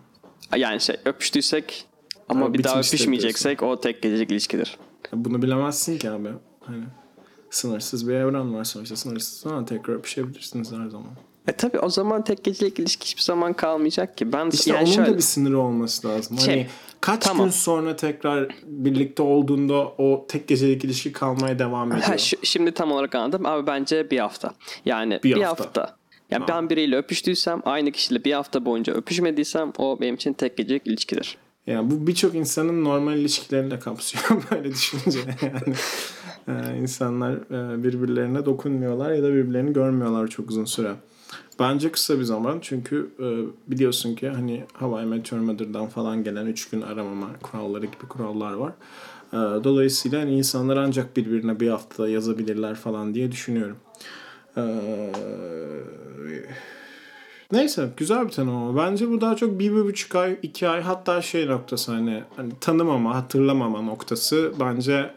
Yani 0.55 0.81
şey 0.81 0.95
öpüştüysek 1.05 1.85
ama 2.29 2.45
Ama 2.45 2.53
bir 2.53 2.63
daha 2.63 2.79
öpüşmeyeceksek 2.79 3.63
o 3.63 3.79
tek 3.81 4.01
gecelik 4.01 4.31
ilişkidir. 4.31 4.77
Bunu 5.13 5.41
bilemezsin 5.41 5.97
ki 5.97 6.09
abi. 6.09 6.29
Hani 6.59 6.83
sınırsız 7.49 8.07
bir 8.07 8.13
evren 8.13 8.53
var 8.53 8.63
sonuçta. 8.63 8.95
Sınırsız 8.95 9.45
ama 9.47 9.65
tekrar 9.65 9.93
öpüşebilirsiniz 9.93 10.71
her 10.71 10.87
zaman. 10.87 11.07
E 11.47 11.51
tabi 11.51 11.79
o 11.79 11.89
zaman 11.89 12.23
tek 12.23 12.43
gecelik 12.43 12.79
ilişki 12.79 13.05
hiçbir 13.05 13.21
zaman 13.21 13.53
kalmayacak 13.53 14.17
ki. 14.17 14.33
Ben 14.33 14.49
İşte 14.49 14.71
yani 14.71 14.83
onun 14.83 14.91
şöyle, 14.91 15.11
da 15.11 15.17
bir 15.17 15.21
sınırı 15.21 15.59
olması 15.59 16.07
lazım. 16.07 16.39
Şey, 16.39 16.55
hani 16.55 16.67
kaç 17.01 17.23
tamam. 17.23 17.45
gün 17.45 17.51
sonra 17.51 17.95
tekrar 17.95 18.55
birlikte 18.65 19.23
olduğunda 19.23 19.73
o 19.87 20.25
tek 20.29 20.47
gecelik 20.47 20.83
ilişki 20.85 21.11
kalmaya 21.11 21.59
devam 21.59 21.91
ediyor. 21.91 22.07
Ha, 22.07 22.17
şu- 22.17 22.37
şimdi 22.43 22.71
tam 22.71 22.91
olarak 22.91 23.15
anladım. 23.15 23.45
Abi 23.45 23.67
bence 23.67 24.11
bir 24.11 24.19
hafta. 24.19 24.53
Yani 24.85 25.19
Bir 25.23 25.35
bir, 25.35 25.41
hafta. 25.41 25.63
hafta. 25.65 25.95
Yani 26.31 26.45
Tamam. 26.47 26.63
ben 26.63 26.69
biriyle 26.69 26.97
öpüştüysem 26.97 27.61
aynı 27.65 27.91
kişiyle 27.91 28.23
bir 28.23 28.33
hafta 28.33 28.65
boyunca 28.65 28.93
öpüşmediysem 28.93 29.73
o 29.77 29.97
benim 30.01 30.15
için 30.15 30.33
tek 30.33 30.57
gecelik 30.57 30.87
ilişkidir. 30.87 31.37
Yani 31.67 31.91
bu 31.91 32.07
birçok 32.07 32.35
insanın 32.35 32.83
normal 32.83 33.17
ilişkilerini 33.17 33.71
de 33.71 33.79
kapsıyor 33.79 34.43
böyle 34.51 34.71
düşününce 34.71 35.19
yani. 35.41 35.75
Ee, 36.47 36.77
insanlar 36.81 37.33
e, 37.33 37.83
birbirlerine 37.83 38.45
dokunmuyorlar 38.45 39.11
ya 39.11 39.23
da 39.23 39.33
birbirlerini 39.33 39.73
görmüyorlar 39.73 40.27
çok 40.27 40.49
uzun 40.49 40.65
süre. 40.65 40.93
Bence 41.59 41.91
kısa 41.91 42.19
bir 42.19 42.23
zaman 42.23 42.59
çünkü 42.61 43.09
e, 43.19 43.27
biliyorsun 43.71 44.15
ki 44.15 44.29
hani 44.29 44.63
Hawaii 44.73 45.05
Meteor 45.05 45.39
Mother'dan 45.39 45.87
falan 45.87 46.23
gelen 46.23 46.45
3 46.45 46.69
gün 46.69 46.81
aramama 46.81 47.27
kuralları 47.41 47.85
gibi 47.85 48.07
kurallar 48.09 48.53
var. 48.53 48.73
E, 49.33 49.63
dolayısıyla 49.63 50.21
hani 50.21 50.37
insanlar 50.37 50.77
ancak 50.77 51.17
birbirine 51.17 51.59
bir 51.59 51.69
hafta 51.69 52.09
yazabilirler 52.09 52.75
falan 52.75 53.13
diye 53.13 53.31
düşünüyorum. 53.31 53.77
E, 54.57 54.63
neyse 57.51 57.89
güzel 57.97 58.25
bir 58.25 58.31
tanım 58.31 58.55
ama 58.55 58.83
bence 58.83 59.09
bu 59.09 59.21
daha 59.21 59.35
çok 59.35 59.59
bir, 59.59 59.71
bir 59.71 59.85
buçuk 59.85 60.15
ay, 60.15 60.39
iki 60.41 60.67
ay 60.67 60.81
hatta 60.81 61.21
şey 61.21 61.47
noktası 61.47 61.91
hani, 61.91 62.23
hani 62.35 62.51
tanımama, 62.61 63.15
hatırlamama 63.15 63.81
noktası 63.81 64.53
bence 64.59 65.11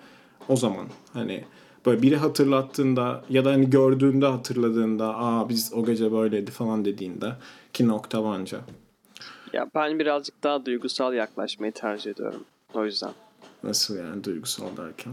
o 0.48 0.56
zaman 0.56 0.86
hani 1.12 1.44
böyle 1.86 2.02
biri 2.02 2.16
hatırlattığında 2.16 3.24
ya 3.30 3.44
da 3.44 3.52
hani 3.52 3.70
gördüğünde 3.70 4.26
hatırladığında 4.26 5.16
aa 5.18 5.48
biz 5.48 5.72
o 5.74 5.84
gece 5.84 6.12
böyleydi 6.12 6.50
falan 6.50 6.84
dediğinde 6.84 7.32
ki 7.72 7.88
nokta 7.88 8.24
bence. 8.32 8.56
Ya 9.52 9.70
ben 9.74 9.98
birazcık 9.98 10.42
daha 10.42 10.66
duygusal 10.66 11.14
yaklaşmayı 11.14 11.72
tercih 11.72 12.10
ediyorum. 12.10 12.44
O 12.74 12.84
yüzden. 12.84 13.12
Nasıl 13.62 13.96
yani 13.98 14.24
duygusal 14.24 14.76
derken? 14.76 15.12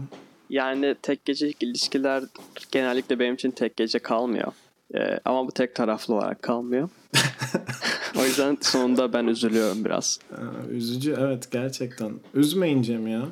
Yani 0.52 0.96
tek 1.02 1.24
gecelik 1.24 1.62
ilişkiler 1.62 2.24
genellikle 2.72 3.18
benim 3.18 3.34
için 3.34 3.50
tek 3.50 3.76
gece 3.76 3.98
kalmıyor. 3.98 4.52
Ee, 4.94 5.20
ama 5.24 5.46
bu 5.46 5.52
tek 5.52 5.74
taraflı 5.74 6.14
olarak 6.14 6.42
kalmıyor. 6.42 6.88
o 8.18 8.24
yüzden 8.24 8.58
sonunda 8.60 9.12
ben 9.12 9.26
üzülüyorum 9.26 9.84
biraz. 9.84 10.18
Ee, 10.32 10.72
üzücü 10.74 11.16
evet 11.18 11.50
gerçekten. 11.50 12.12
Üzmeyin 12.34 12.82
Cem 12.82 13.06
ya. 13.06 13.22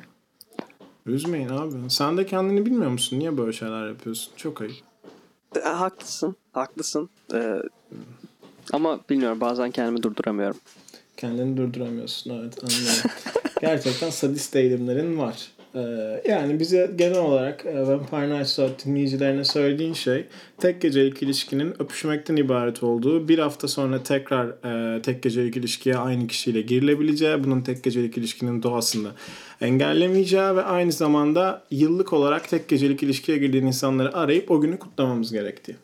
Üzmeyin 1.05 1.49
abi. 1.49 1.89
Sen 1.89 2.17
de 2.17 2.25
kendini 2.25 2.65
bilmiyor 2.65 2.91
musun? 2.91 3.19
Niye 3.19 3.37
böyle 3.37 3.53
şeyler 3.53 3.87
yapıyorsun? 3.87 4.33
Çok 4.35 4.61
ayıp. 4.61 4.75
E, 5.55 5.59
haklısın. 5.59 6.35
Haklısın. 6.51 7.09
Ee, 7.33 7.55
ama 8.73 8.99
bilmiyorum 9.09 9.41
bazen 9.41 9.71
kendimi 9.71 10.03
durduramıyorum. 10.03 10.59
Kendini 11.17 11.57
durduramıyorsun 11.57 12.31
evet 12.39 12.63
anlıyorum. 12.63 13.11
Gerçekten 13.61 14.09
sadist 14.09 14.55
eğilimlerin 14.55 15.17
var. 15.17 15.51
Ee, 15.75 16.21
yani 16.29 16.59
bize 16.59 16.91
genel 16.95 17.19
olarak 17.19 17.65
e, 17.65 17.87
Vampire 17.87 18.29
Nights 18.29 18.59
Out 18.59 18.85
dinleyicilerine 18.85 19.43
söylediğin 19.43 19.93
şey 19.93 20.25
tek 20.57 20.81
gecelik 20.81 21.23
ilişkinin 21.23 21.81
öpüşmekten 21.81 22.35
ibaret 22.35 22.83
olduğu 22.83 23.27
bir 23.27 23.39
hafta 23.39 23.67
sonra 23.67 24.03
tekrar 24.03 24.47
e, 24.47 25.01
tek 25.01 25.23
gecelik 25.23 25.57
ilişkiye 25.57 25.97
aynı 25.97 26.27
kişiyle 26.27 26.61
girilebileceği 26.61 27.43
bunun 27.43 27.61
tek 27.61 27.83
gecelik 27.83 28.17
ilişkinin 28.17 28.63
doğasında 28.63 29.09
engellemeyeceği 29.61 30.55
ve 30.55 30.63
aynı 30.63 30.91
zamanda 30.91 31.63
yıllık 31.71 32.13
olarak 32.13 32.49
tek 32.49 32.67
gecelik 32.67 33.03
ilişkiye 33.03 33.37
girdiğin 33.37 33.65
insanları 33.65 34.15
arayıp 34.17 34.51
o 34.51 34.61
günü 34.61 34.79
kutlamamız 34.79 35.31
gerektiği. 35.31 35.75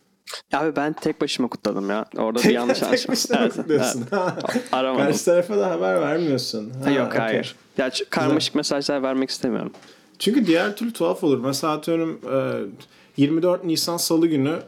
Abi 0.53 0.75
ben 0.75 0.93
tek 0.93 1.21
başıma 1.21 1.47
kutladım 1.47 1.89
ya. 1.89 2.05
Orada 2.17 2.43
bir 2.43 2.49
yanlış 2.49 2.79
tek 2.79 2.87
anlaşılma. 2.87 3.11
başına 3.11 3.37
evet, 3.39 3.53
kutluyorsun. 3.53 4.05
Evet. 4.11 4.63
Aramadım. 4.71 5.05
Karşı 5.05 5.25
tarafa 5.25 5.57
da 5.57 5.71
haber 5.71 6.01
vermiyorsun. 6.01 6.71
Ha, 6.83 6.89
Yok 6.89 7.07
okey. 7.07 7.19
hayır. 7.19 7.55
Ya 7.77 7.91
karmaşık 8.09 8.55
mesajlar 8.55 9.03
vermek 9.03 9.29
istemiyorum. 9.29 9.71
Çünkü 10.19 10.47
diğer 10.47 10.75
türlü 10.75 10.93
tuhaf 10.93 11.23
olur. 11.23 11.39
Mesela 11.45 11.73
atıyorum 11.73 12.19
e, 12.33 13.21
24 13.21 13.63
Nisan 13.63 13.97
Salı 13.97 14.27
günü 14.27 14.59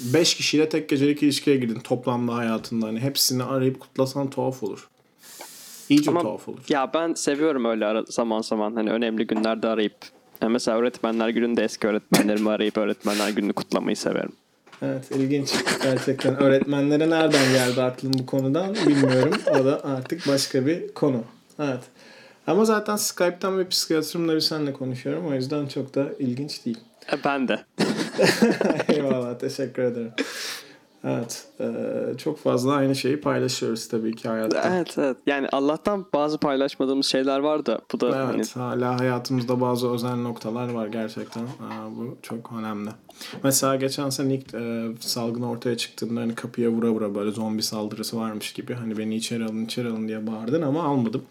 5 0.00 0.34
kişiyle 0.34 0.68
tek 0.68 0.88
gecelik 0.88 1.22
ilişkiye 1.22 1.56
girdin 1.56 1.80
toplamda 1.80 2.34
hayatında. 2.34 2.86
Hani 2.86 3.00
hepsini 3.00 3.42
arayıp 3.42 3.80
kutlasan 3.80 4.30
tuhaf 4.30 4.62
olur. 4.62 4.88
İyice 5.88 6.10
Ama 6.10 6.22
tuhaf 6.22 6.48
olur. 6.48 6.58
ya 6.68 6.90
ben 6.94 7.14
seviyorum 7.14 7.64
öyle 7.64 7.86
ara- 7.86 8.04
zaman 8.08 8.40
zaman 8.42 8.74
hani 8.74 8.90
önemli 8.90 9.26
günlerde 9.26 9.68
arayıp 9.68 9.96
yani 10.42 10.52
mesela 10.52 10.78
öğretmenler 10.78 11.28
gününde 11.28 11.64
eski 11.64 11.86
öğretmenlerimi 11.86 12.50
arayıp 12.50 12.76
öğretmenler 12.78 13.28
gününü 13.30 13.52
kutlamayı 13.52 13.96
severim. 13.96 14.32
Evet 14.82 15.10
ilginç. 15.10 15.54
Gerçekten 15.82 16.42
öğretmenlere 16.42 17.10
nereden 17.10 17.52
geldi 17.52 17.82
aklım 17.82 18.12
bu 18.18 18.26
konudan 18.26 18.74
bilmiyorum. 18.86 19.40
O 19.50 19.64
da 19.64 19.84
artık 19.84 20.28
başka 20.28 20.66
bir 20.66 20.88
konu. 20.94 21.24
Evet. 21.58 21.82
Ama 22.46 22.64
zaten 22.64 22.96
Skype'tan 22.96 23.58
bir 23.58 23.68
psikiyatrımla 23.68 24.34
bir 24.34 24.40
seninle 24.40 24.72
konuşuyorum. 24.72 25.26
O 25.26 25.34
yüzden 25.34 25.66
çok 25.66 25.94
da 25.94 26.06
ilginç 26.18 26.66
değil. 26.66 26.78
E, 27.12 27.24
ben 27.24 27.48
de. 27.48 27.60
Eyvallah 28.88 29.38
teşekkür 29.38 29.82
ederim. 29.82 30.12
Evet. 31.04 31.48
e, 31.60 31.66
çok 32.18 32.38
fazla 32.38 32.72
aynı 32.72 32.94
şeyi 32.94 33.20
paylaşıyoruz 33.20 33.88
tabii 33.88 34.16
ki 34.16 34.28
hayatta. 34.28 34.76
evet 34.76 34.98
evet. 34.98 35.16
Yani 35.26 35.48
Allah'tan 35.52 36.06
bazı 36.12 36.38
paylaşmadığımız 36.38 37.06
şeyler 37.06 37.38
var 37.38 37.66
da 37.66 37.80
bu 37.92 38.00
da 38.00 38.26
hani 38.26 38.36
Evet, 38.36 38.56
hala 38.56 39.00
hayatımızda 39.00 39.60
bazı 39.60 39.90
özel 39.90 40.16
noktalar 40.16 40.68
var 40.68 40.86
gerçekten. 40.86 41.42
Aa, 41.42 41.96
bu 41.96 42.16
çok 42.22 42.52
önemli. 42.58 42.90
Mesela 43.42 43.76
geçen 43.76 44.10
sene 44.10 44.34
ilk 44.34 44.54
e, 44.54 44.88
salgın 45.00 45.42
ortaya 45.42 45.76
çıktığında 45.76 46.20
hani 46.20 46.34
kapıya 46.34 46.70
vura 46.70 46.90
vura 46.90 47.14
böyle 47.14 47.30
zombi 47.30 47.62
saldırısı 47.62 48.16
varmış 48.16 48.52
gibi 48.52 48.74
hani 48.74 48.98
beni 48.98 49.16
içeri 49.16 49.44
alın 49.44 49.64
içeri 49.64 49.88
alın 49.88 50.08
diye 50.08 50.26
bağırdın 50.26 50.62
ama 50.62 50.82
almadım. 50.82 51.22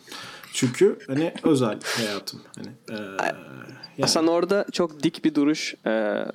Çünkü 0.54 1.00
hani 1.08 1.34
özel 1.44 1.80
hayatım. 1.98 2.40
Hani, 2.56 3.00
e, 3.00 3.04
yani, 3.98 4.10
sen 4.10 4.28
orada 4.28 4.66
çok 4.72 5.04
dik 5.04 5.26
bir 5.26 5.36
duruş 5.36 5.76
e, 5.86 6.26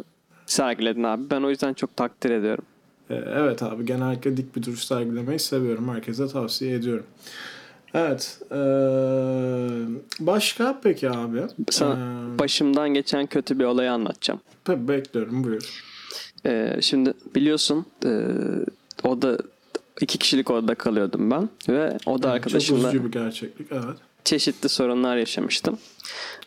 sergiledin 0.47 1.03
abi. 1.03 1.31
Ben 1.31 1.43
o 1.43 1.51
yüzden 1.51 1.75
çok 1.75 1.97
takdir 1.97 2.31
ediyorum. 2.31 2.65
E, 3.11 3.15
evet 3.15 3.63
abi 3.63 3.87
genellikle 3.87 4.37
dik 4.37 4.57
bir 4.57 4.63
duruş 4.63 4.85
sergilemeyi 4.85 5.39
seviyorum. 5.39 5.89
Herkese 5.89 6.29
tavsiye 6.29 6.75
ediyorum. 6.75 7.07
Evet. 7.95 8.39
e, 8.51 8.57
başka 10.21 10.81
peki 10.83 11.11
abi? 11.11 11.43
Sana 11.71 11.93
E, 12.35 12.39
başımdan 12.39 12.89
geçen 12.95 13.27
kötü 13.27 13.59
bir 13.59 13.65
olayı 13.65 13.93
anlatacağım. 13.93 14.41
tabii 14.65 14.89
bekliyorum 14.89 15.45
buyur. 15.45 15.83
Ee, 16.47 16.77
şimdi 16.81 17.13
biliyorsun 17.35 17.87
e, 18.05 18.27
oda 19.03 19.39
iki 20.01 20.19
kişilik 20.19 20.51
odada 20.51 20.75
kalıyordum 20.75 21.31
ben 21.31 21.49
ve 21.69 21.97
oda 22.07 22.23
Çok 22.23 22.33
arkadaşımla 22.33 22.89
üzücü 22.89 23.05
bir 23.05 23.13
gerçeklik 23.13 23.73
evet. 23.73 23.97
çeşitli 24.25 24.69
sorunlar 24.69 25.17
yaşamıştım. 25.17 25.79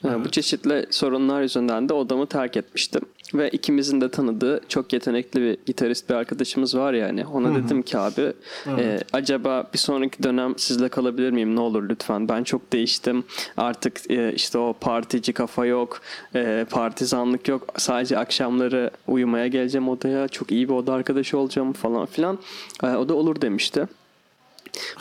Ee, 0.05 0.07
Bu 0.07 0.09
Evet. 0.21 0.33
çeşitli 0.33 0.85
sorunlar 0.91 1.41
yüzünden 1.41 1.89
de 1.89 1.93
odamı 1.93 2.27
terk 2.27 2.57
etmiştim. 2.57 3.01
Ve 3.33 3.49
ikimizin 3.49 4.01
de 4.01 4.11
tanıdığı 4.11 4.61
çok 4.69 4.93
yetenekli 4.93 5.41
bir 5.41 5.57
gitarist 5.65 6.09
bir 6.09 6.15
arkadaşımız 6.15 6.77
var 6.77 6.93
yani. 6.93 7.25
Ona 7.25 7.55
dedim 7.55 7.81
ki 7.81 7.97
abi 7.97 8.33
e, 8.67 8.99
acaba 9.13 9.67
bir 9.73 9.77
sonraki 9.77 10.23
dönem 10.23 10.53
sizle 10.57 10.89
kalabilir 10.89 11.31
miyim 11.31 11.55
ne 11.55 11.59
olur 11.59 11.89
lütfen. 11.89 12.29
Ben 12.29 12.43
çok 12.43 12.73
değiştim. 12.73 13.23
Artık 13.57 14.11
e, 14.11 14.33
işte 14.33 14.57
o 14.57 14.73
partici 14.81 15.33
kafa 15.33 15.65
yok. 15.65 16.01
e, 16.35 16.65
partizanlık 16.69 17.47
yok. 17.47 17.67
Sadece 17.77 18.17
akşamları 18.17 18.91
uyumaya 19.07 19.47
geleceğim 19.47 19.89
odaya. 19.89 20.27
Çok 20.27 20.51
iyi 20.51 20.69
bir 20.69 20.73
oda 20.73 20.93
arkadaşı 20.93 21.37
olacağım 21.37 21.73
falan 21.73 22.05
filan. 22.05 22.39
E, 22.83 22.87
o 22.87 23.09
da 23.09 23.13
olur 23.13 23.41
demişti. 23.41 23.87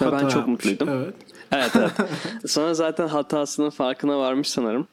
Ve 0.00 0.04
Hata 0.04 0.16
ben 0.16 0.28
çok 0.28 0.36
yapmış, 0.36 0.64
mutluydum. 0.64 0.88
Evet. 0.88 1.14
Evet 1.52 1.70
evet. 1.76 1.90
Sonra 2.50 2.74
zaten 2.74 3.08
hatasının 3.08 3.70
farkına 3.70 4.18
varmış 4.18 4.48
sanırım. 4.50 4.86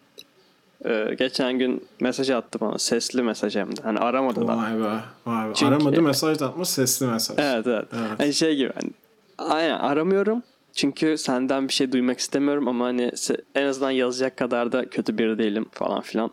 Ee, 0.86 1.16
geçen 1.20 1.60
gün 1.60 1.86
mesaj 2.00 2.30
attı 2.30 2.60
bana. 2.60 2.78
Sesli 2.80 3.22
mesaj 3.24 3.56
hem 3.56 3.78
de. 3.78 3.82
Hani 3.82 4.00
aramadı 4.00 4.48
da. 4.48 4.58
Vay 4.58 4.80
be. 4.80 5.00
Vay 5.26 5.50
be. 5.50 5.54
Çünkü- 5.54 5.76
Aramadı 5.76 6.02
mesaj 6.02 6.42
atmış 6.42 6.70
sesli 6.70 7.06
mesaj. 7.06 7.38
Evet 7.40 7.68
evet. 7.68 7.86
Evet. 7.94 8.20
Hani 8.20 8.34
şey 8.34 8.56
gibi. 8.56 8.72
Hani, 8.82 8.92
aynen 9.38 9.80
aramıyorum. 9.80 10.44
Çünkü 10.74 11.18
senden 11.18 11.68
bir 11.68 11.74
şey 11.74 11.92
duymak 11.92 12.20
istemiyorum 12.20 12.68
ama 12.68 12.86
hani 12.86 13.12
en 13.56 13.66
azından 13.66 13.92
yazacak 13.92 14.38
kadar 14.38 14.72
da 14.72 14.90
kötü 14.90 15.18
biri 15.18 15.38
değilim 15.38 15.66
falan 15.72 16.02
filan. 16.02 16.32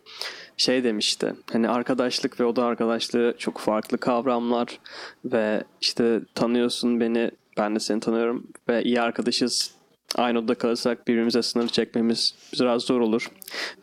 Şey 0.56 0.84
demişti. 0.84 1.34
Hani 1.52 1.68
arkadaşlık 1.68 2.40
ve 2.40 2.44
oda 2.44 2.64
arkadaşlığı 2.64 3.34
çok 3.38 3.58
farklı 3.58 3.98
kavramlar 3.98 4.78
ve 5.24 5.64
işte 5.80 6.20
tanıyorsun 6.34 7.00
beni 7.00 7.30
ben 7.58 7.74
de 7.74 7.80
seni 7.80 8.00
tanıyorum 8.00 8.46
ve 8.68 8.82
iyi 8.82 9.00
arkadaşız. 9.00 9.74
Aynı 10.14 10.38
odada 10.38 10.54
kalırsak 10.54 11.08
birbirimize 11.08 11.42
sınır 11.42 11.68
çekmemiz 11.68 12.34
biraz 12.60 12.82
zor 12.82 13.00
olur. 13.00 13.30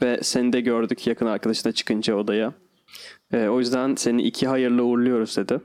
Ve 0.01 0.19
seni 0.21 0.53
de 0.53 0.61
gördük 0.61 1.07
yakın 1.07 1.25
arkadaşına 1.25 1.71
çıkınca 1.71 2.15
odaya. 2.15 2.53
Ee, 3.33 3.47
o 3.47 3.59
yüzden 3.59 3.95
seni 3.95 4.21
iki 4.21 4.47
hayırlı 4.47 4.83
uğurluyoruz 4.83 5.37
dedi. 5.37 5.61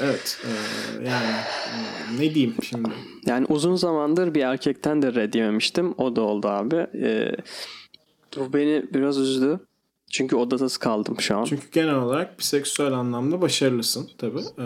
Evet. 0.00 0.40
e, 0.44 0.50
yani 1.08 1.26
e, 1.66 2.22
ne 2.22 2.34
diyeyim 2.34 2.54
şimdi? 2.62 2.88
Yani 3.26 3.46
uzun 3.48 3.76
zamandır 3.76 4.34
bir 4.34 4.40
erkekten 4.42 5.02
de 5.02 5.14
red 5.14 5.34
yememiştim. 5.34 5.94
O 5.98 6.16
da 6.16 6.20
oldu 6.20 6.48
abi. 6.48 6.86
Ee, 6.94 7.32
bu 8.36 8.52
beni 8.52 8.84
biraz 8.94 9.18
üzdü. 9.18 9.60
Çünkü 10.10 10.36
odasız 10.36 10.76
kaldım 10.76 11.16
şu 11.20 11.36
an. 11.36 11.44
Çünkü 11.44 11.70
genel 11.72 11.94
olarak 11.94 12.38
biseksüel 12.38 12.92
anlamda 12.92 13.40
başarılısın 13.40 14.10
tabii. 14.18 14.40
Ee, 14.58 14.64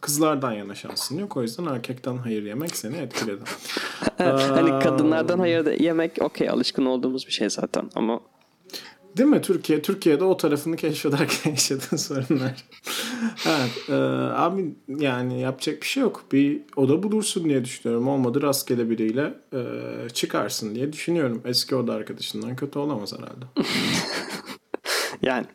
kızlardan 0.00 0.52
yana 0.52 0.74
şansın 0.74 1.18
yok. 1.18 1.36
O 1.36 1.42
yüzden 1.42 1.64
erkekten 1.64 2.16
hayır 2.16 2.42
yemek 2.42 2.76
seni 2.76 2.96
etkiledi. 2.96 3.42
hani 4.18 4.82
kadınlardan 4.82 5.38
hayır 5.38 5.80
yemek 5.80 6.18
okey 6.20 6.48
alışkın 6.48 6.86
olduğumuz 6.86 7.26
bir 7.26 7.32
şey 7.32 7.50
zaten 7.50 7.90
ama 7.94 8.20
Değil 9.16 9.28
mi? 9.28 9.42
Türkiye 9.42 9.82
Türkiye'de 9.82 10.24
o 10.24 10.36
tarafını 10.36 10.76
keşfederken 10.76 11.50
yaşadığın 11.50 11.96
sorunlar. 11.96 12.64
evet. 13.46 13.88
E, 13.88 13.94
abi 14.34 14.74
yani 14.88 15.40
yapacak 15.40 15.82
bir 15.82 15.86
şey 15.86 16.02
yok. 16.02 16.24
Bir 16.32 16.60
oda 16.76 17.02
bulursun 17.02 17.44
diye 17.44 17.64
düşünüyorum. 17.64 18.08
Olmadı 18.08 18.42
rastgele 18.42 18.90
biriyle 18.90 19.34
e, 19.52 19.60
çıkarsın 20.08 20.74
diye 20.74 20.92
düşünüyorum. 20.92 21.42
Eski 21.44 21.76
oda 21.76 21.92
arkadaşından 21.92 22.56
kötü 22.56 22.78
olamaz 22.78 23.12
herhalde. 23.12 23.44
yani 25.22 25.46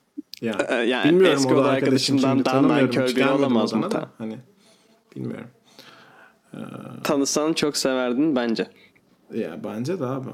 yani, 0.41 0.61
Ee, 0.69 0.75
yani 0.75 1.09
bilmiyorum 1.11 1.37
eski 1.37 1.53
oda 1.53 1.61
oda 1.61 1.69
arkadaşım 1.69 2.15
arkadaşından 2.15 2.33
şimdi 2.33 2.45
daha 2.45 2.67
nankör 2.67 3.15
biri 3.15 3.29
olamaz 3.29 3.73
mı? 3.73 3.91
da. 3.91 4.09
Hani 4.17 4.37
bilmiyorum. 5.15 5.47
tanısan 7.03 7.53
çok 7.53 7.77
severdin 7.77 8.35
bence. 8.35 8.67
Ya 9.33 9.63
bence 9.63 9.99
de 9.99 10.05
abi. 10.05 10.29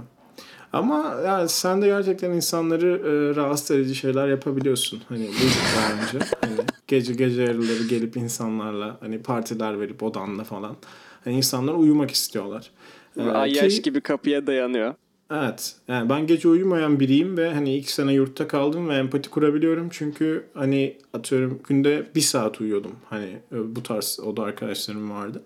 Ama 0.75 1.21
yani 1.25 1.49
sen 1.49 1.81
de 1.81 1.85
gerçekten 1.85 2.31
insanları 2.31 2.87
e, 2.87 3.35
rahatsız 3.35 3.71
edici 3.77 3.95
şeyler 3.95 4.27
yapabiliyorsun. 4.27 5.01
Hani 5.09 5.27
bu 5.27 5.45
daha 5.77 5.93
önce. 5.93 6.25
Hani 6.41 6.55
gece 6.87 7.13
gece 7.13 7.41
yarıları 7.41 7.83
gelip 7.89 8.17
insanlarla 8.17 8.97
hani 8.99 9.21
partiler 9.21 9.79
verip 9.79 10.03
odanda 10.03 10.43
falan. 10.43 10.75
Hani 11.23 11.35
insanlar 11.35 11.73
uyumak 11.73 12.11
istiyorlar. 12.11 12.71
Ee, 13.17 13.21
Ayyaş 13.23 13.73
ki- 13.75 13.81
gibi 13.81 14.01
kapıya 14.01 14.47
dayanıyor. 14.47 14.93
Evet. 15.31 15.75
Yani 15.87 16.09
ben 16.09 16.27
gece 16.27 16.47
uyumayan 16.47 16.99
biriyim 16.99 17.37
ve 17.37 17.53
hani 17.53 17.75
ilk 17.75 17.89
sene 17.89 18.13
yurtta 18.13 18.47
kaldım 18.47 18.89
ve 18.89 18.95
empati 18.95 19.29
kurabiliyorum. 19.29 19.89
Çünkü 19.91 20.45
hani 20.53 20.97
atıyorum 21.13 21.59
günde 21.67 22.07
bir 22.15 22.21
saat 22.21 22.61
uyuyordum. 22.61 22.95
Hani 23.09 23.37
e, 23.51 23.75
bu 23.75 23.83
tarz 23.83 24.19
oda 24.25 24.43
arkadaşlarım 24.43 25.11
vardı. 25.11 25.41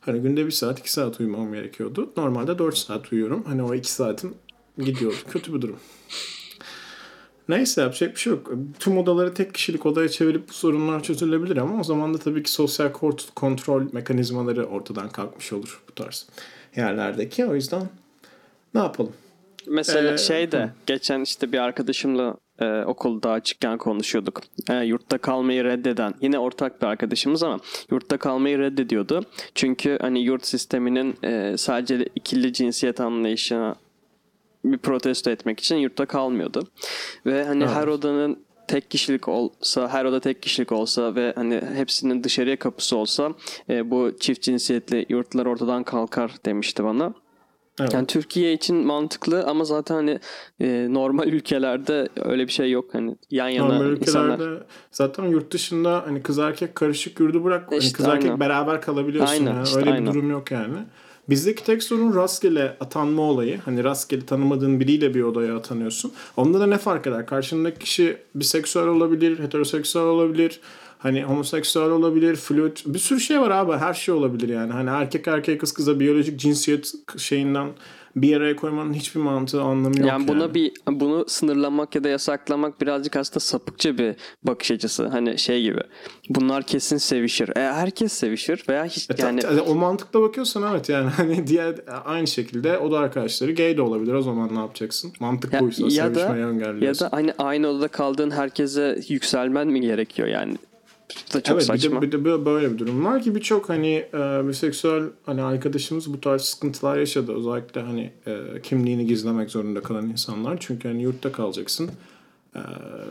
Hani 0.00 0.20
günde 0.20 0.46
bir 0.46 0.50
saat 0.50 0.78
iki 0.78 0.92
saat 0.92 1.20
uyumam 1.20 1.52
gerekiyordu. 1.52 2.12
Normalde 2.16 2.58
dört 2.58 2.78
saat 2.78 3.12
uyuyorum. 3.12 3.44
Hani 3.46 3.62
o 3.62 3.74
iki 3.74 3.92
saatim 3.92 4.34
gidiyordu. 4.78 5.16
Kötü 5.30 5.54
bir 5.54 5.62
durum. 5.62 5.76
Neyse 7.48 7.80
yapacak 7.80 8.14
bir 8.14 8.20
şey 8.20 8.32
yok. 8.32 8.52
Tüm 8.78 8.98
odaları 8.98 9.34
tek 9.34 9.54
kişilik 9.54 9.86
odaya 9.86 10.08
çevirip 10.08 10.48
bu 10.48 10.52
sorunlar 10.52 11.02
çözülebilir 11.02 11.56
ama 11.56 11.80
o 11.80 11.84
zaman 11.84 12.14
da 12.14 12.18
tabii 12.18 12.42
ki 12.42 12.50
sosyal 12.50 12.92
kontrol 13.34 13.92
mekanizmaları 13.92 14.66
ortadan 14.66 15.08
kalkmış 15.08 15.52
olur 15.52 15.82
bu 15.88 15.94
tarz 15.94 16.26
yerlerdeki. 16.76 17.46
O 17.46 17.54
yüzden 17.54 17.88
ne 18.74 18.80
yapalım? 18.80 19.12
Mesela 19.66 20.14
Ee, 20.14 20.18
şey 20.18 20.52
de 20.52 20.70
geçen 20.86 21.20
işte 21.20 21.52
bir 21.52 21.58
arkadaşımla 21.58 22.36
e, 22.58 22.82
okulda 22.82 23.30
açıkken 23.30 23.78
konuşuyorduk. 23.78 24.40
E, 24.70 24.74
yurtta 24.84 25.18
kalmayı 25.18 25.64
reddeden 25.64 26.14
yine 26.20 26.38
ortak 26.38 26.82
bir 26.82 26.86
arkadaşımız 26.86 27.42
ama 27.42 27.58
yurtta 27.90 28.16
kalmayı 28.18 28.58
reddediyordu. 28.58 29.22
Çünkü 29.54 29.98
hani 30.00 30.20
yurt 30.20 30.46
sisteminin 30.46 31.16
e, 31.24 31.56
sadece 31.56 32.08
ikili 32.14 32.52
cinsiyet 32.52 33.00
anlayışına 33.00 33.74
bir 34.72 34.78
protesto 34.78 35.30
etmek 35.30 35.60
için 35.60 35.76
yurtta 35.76 36.06
kalmıyordu. 36.06 36.66
Ve 37.26 37.44
hani 37.44 37.62
Evet. 37.64 37.74
her 37.74 37.86
odanın 37.86 38.46
tek 38.68 38.90
kişilik 38.90 39.28
olsa, 39.28 39.88
her 39.88 40.04
oda 40.04 40.20
tek 40.20 40.42
kişilik 40.42 40.72
olsa 40.72 41.14
ve 41.14 41.32
hani 41.36 41.60
hepsinin 41.74 42.24
dışarıya 42.24 42.58
kapısı 42.58 42.96
olsa 42.96 43.32
e, 43.70 43.90
bu 43.90 44.12
çift 44.20 44.42
cinsiyetli 44.42 45.06
yurtlar 45.08 45.46
ortadan 45.46 45.82
kalkar 45.84 46.32
demişti 46.46 46.84
bana. 46.84 47.14
Evet. 47.80 47.94
Yani 47.94 48.06
Türkiye 48.06 48.52
için 48.52 48.76
mantıklı 48.76 49.44
ama 49.44 49.64
zaten 49.64 49.94
hani 49.94 50.18
e, 50.60 50.86
normal 50.90 51.28
ülkelerde 51.28 52.08
öyle 52.24 52.46
bir 52.46 52.52
şey 52.52 52.70
yok. 52.70 52.94
Hani 52.94 53.16
yan 53.30 53.48
yana 53.48 53.68
Normal 53.68 53.84
ülkelerde 53.86 54.32
insanlar. 54.32 54.62
zaten 54.90 55.24
yurt 55.24 55.52
dışında 55.52 56.02
hani 56.06 56.22
kız 56.22 56.38
erkek 56.38 56.74
karışık 56.74 57.20
yurdu 57.20 57.44
bırak 57.44 57.66
hani 57.70 57.78
İşte 57.78 57.92
kız 57.96 58.06
erkek 58.06 58.24
aynen. 58.24 58.40
beraber 58.40 58.80
kalabiliyorsun 58.80 59.32
Aynen, 59.32 59.54
yani. 59.54 59.64
işte 59.64 59.78
Öyle 59.78 59.90
aynen. 59.90 60.06
bir 60.06 60.14
durum 60.14 60.30
yok 60.30 60.50
yani. 60.50 60.76
Bizdeki 61.28 61.64
tek 61.64 61.82
sorun 61.82 62.14
rastgele 62.14 62.76
atanma 62.80 63.22
olayı. 63.22 63.58
Hani 63.64 63.84
rastgele 63.84 64.26
tanımadığın 64.26 64.80
biriyle 64.80 65.14
bir 65.14 65.22
odaya 65.22 65.56
atanıyorsun. 65.56 66.12
Onda 66.36 66.60
da 66.60 66.66
ne 66.66 66.78
fark 66.78 67.06
eder? 67.06 67.26
Karşındaki 67.26 67.78
kişi 67.78 68.16
biseksüel 68.34 68.86
olabilir, 68.86 69.38
heteroseksüel 69.38 70.04
olabilir. 70.04 70.60
Hani 70.98 71.24
homoseksüel 71.24 71.90
olabilir, 71.90 72.36
flüt. 72.36 72.82
Bir 72.86 72.98
sürü 72.98 73.20
şey 73.20 73.40
var 73.40 73.50
abi. 73.50 73.72
Her 73.72 73.94
şey 73.94 74.14
olabilir 74.14 74.48
yani. 74.48 74.72
Hani 74.72 74.90
erkek 74.90 75.28
erkeğe 75.28 75.58
kız 75.58 75.72
kıza 75.72 76.00
biyolojik 76.00 76.40
cinsiyet 76.40 76.92
şeyinden 77.16 77.68
bir 78.16 78.36
araya 78.36 78.56
koymanın 78.56 78.94
hiçbir 78.94 79.20
mantığı 79.20 79.62
anlamı 79.62 79.98
yok 79.98 80.08
Yani 80.08 80.28
buna 80.28 80.54
bir 80.54 80.72
bunu 80.90 81.24
sınırlamak 81.28 81.94
ya 81.94 82.04
da 82.04 82.08
yasaklamak 82.08 82.80
birazcık 82.80 83.16
aslında 83.16 83.40
sapıkça 83.40 83.98
bir 83.98 84.16
bakış 84.42 84.70
açısı. 84.70 85.06
Hani 85.06 85.38
şey 85.38 85.62
gibi. 85.62 85.80
Bunlar 86.30 86.62
kesin 86.62 86.96
sevişir. 86.96 87.56
E, 87.56 87.60
herkes 87.60 88.12
sevişir 88.12 88.64
veya 88.68 88.84
hiç 88.84 89.10
E, 89.10 89.14
yani 89.22 89.40
o 89.60 89.74
mantıkla 89.74 90.20
bakıyorsan 90.22 90.70
evet 90.72 90.88
yani 90.88 91.10
hani 91.16 91.46
diğer 91.46 91.74
aynı 92.04 92.26
şekilde 92.26 92.78
o 92.78 92.90
da 92.90 92.98
arkadaşları 92.98 93.52
gay 93.52 93.76
de 93.76 93.82
olabilir 93.82 94.12
o 94.14 94.22
zaman 94.22 94.54
ne 94.54 94.58
yapacaksın? 94.58 95.12
Mantık 95.20 95.52
Ya- 95.52 95.60
buysa 95.60 95.82
ya 95.90 96.14
da- 96.14 96.18
sevişmeyi 96.20 96.42
ya 96.42 96.50
engelliyorsun. 96.50 97.04
da 97.06 97.12
hani 97.12 97.32
aynı 97.38 97.68
odada 97.68 97.88
kaldığın 97.88 98.30
herkese 98.30 98.98
yükselmen 99.08 99.68
mi 99.68 99.80
gerekiyor 99.80 100.28
yani? 100.28 100.54
Da 101.34 101.42
çok 101.42 101.54
evet 101.54 101.64
saçma. 101.64 102.02
bir 102.02 102.12
de, 102.12 102.24
bir 102.24 102.30
de 102.30 102.44
böyle 102.44 102.72
bir 102.72 102.78
durum 102.78 103.04
var 103.04 103.22
ki 103.22 103.34
birçok 103.34 103.68
hani 103.68 104.06
e, 104.14 104.48
biseksüel 104.48 105.04
hani 105.26 105.42
arkadaşımız 105.42 106.12
bu 106.12 106.20
tarz 106.20 106.42
sıkıntılar 106.42 106.98
yaşadı. 106.98 107.32
Özellikle 107.32 107.80
hani 107.80 108.12
e, 108.26 108.62
kimliğini 108.62 109.06
gizlemek 109.06 109.50
zorunda 109.50 109.82
kalan 109.82 110.08
insanlar. 110.08 110.56
Çünkü 110.60 110.88
hani 110.88 111.02
yurtta 111.02 111.32
kalacaksın. 111.32 111.90
E, 112.54 112.60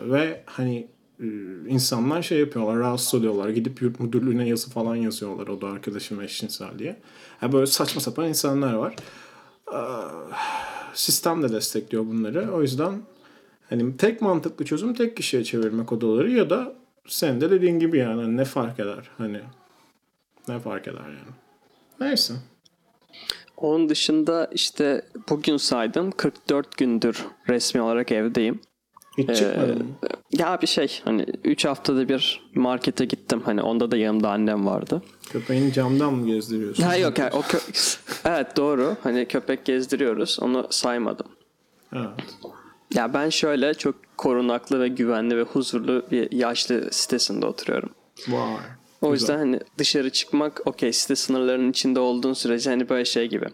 ve 0.05 0.43
hani 0.45 0.87
e, 1.19 1.25
insanlar 1.67 2.21
şey 2.21 2.39
yapıyorlar 2.39 2.77
rahatsız 2.77 3.13
oluyorlar. 3.13 3.49
Gidip 3.49 3.81
yurt 3.81 3.99
müdürlüğüne 3.99 4.47
yazı 4.47 4.69
falan 4.69 4.95
yazıyorlar 4.95 5.47
o 5.47 5.61
da 5.61 5.67
arkadaşım 5.67 6.21
eşcinsel 6.21 6.79
diye. 6.79 6.95
Yani 7.41 7.53
böyle 7.53 7.65
saçma 7.65 8.01
sapan 8.01 8.27
insanlar 8.27 8.73
var. 8.73 8.95
E, 9.73 9.79
sistem 10.93 11.43
de 11.43 11.51
destekliyor 11.51 12.05
bunları. 12.05 12.51
O 12.53 12.61
yüzden 12.61 13.01
hani 13.69 13.97
tek 13.97 14.21
mantıklı 14.21 14.65
çözüm 14.65 14.93
tek 14.93 15.17
kişiye 15.17 15.43
çevirmek 15.43 15.91
odaları 15.91 16.31
ya 16.31 16.49
da 16.49 16.84
sen 17.07 17.41
de 17.41 17.51
dediğin 17.51 17.79
gibi 17.79 17.97
yani 17.97 18.21
hani 18.21 18.37
ne 18.37 18.45
fark 18.45 18.79
eder 18.79 19.09
hani 19.17 19.41
ne 20.47 20.59
fark 20.59 20.87
eder 20.87 20.99
yani. 21.03 21.35
Neyse. 21.99 22.33
Onun 23.57 23.89
dışında 23.89 24.49
işte 24.51 25.05
bugün 25.29 25.57
saydım 25.57 26.11
44 26.11 26.77
gündür 26.77 27.25
resmi 27.49 27.81
olarak 27.81 28.11
evdeyim. 28.11 28.59
Hiç 29.17 29.41
Ee? 29.41 29.75
Ya 30.31 30.61
bir 30.61 30.67
şey 30.67 31.01
hani 31.05 31.25
3 31.43 31.65
haftada 31.65 32.09
bir 32.09 32.41
markete 32.55 33.05
gittim. 33.05 33.41
Hani 33.45 33.61
onda 33.61 33.91
da 33.91 33.97
yanımda 33.97 34.29
annem 34.29 34.65
vardı. 34.65 35.01
Köpeğini 35.29 35.73
camdan 35.73 36.13
mı 36.13 36.27
gezdiriyorsun? 36.27 36.83
Ha 36.83 36.95
yok 36.95 37.19
yani 37.19 37.31
o 37.33 37.39
kö- 37.39 37.97
evet 38.25 38.57
doğru. 38.57 38.95
Hani 39.03 39.25
köpek 39.27 39.65
gezdiriyoruz. 39.65 40.39
Onu 40.41 40.67
saymadım. 40.69 41.27
Evet. 41.93 42.07
Ya 42.93 43.13
ben 43.13 43.29
şöyle 43.29 43.73
çok 43.73 43.95
korunaklı 44.17 44.79
ve 44.79 44.87
güvenli 44.87 45.37
ve 45.37 45.41
huzurlu 45.41 46.05
bir 46.11 46.31
yaşlı 46.31 46.87
sitesinde 46.91 47.45
oturuyorum. 47.45 47.89
Vay. 48.27 48.55
O 49.01 49.11
Güzel. 49.11 49.13
yüzden 49.33 49.37
hani 49.37 49.59
dışarı 49.77 50.09
çıkmak 50.09 50.61
okey 50.65 50.93
site 50.93 51.15
sınırlarının 51.15 51.69
içinde 51.71 51.99
olduğun 51.99 52.33
sürece 52.33 52.69
hani 52.69 52.89
böyle 52.89 53.05
şey 53.05 53.27
gibi. 53.29 53.45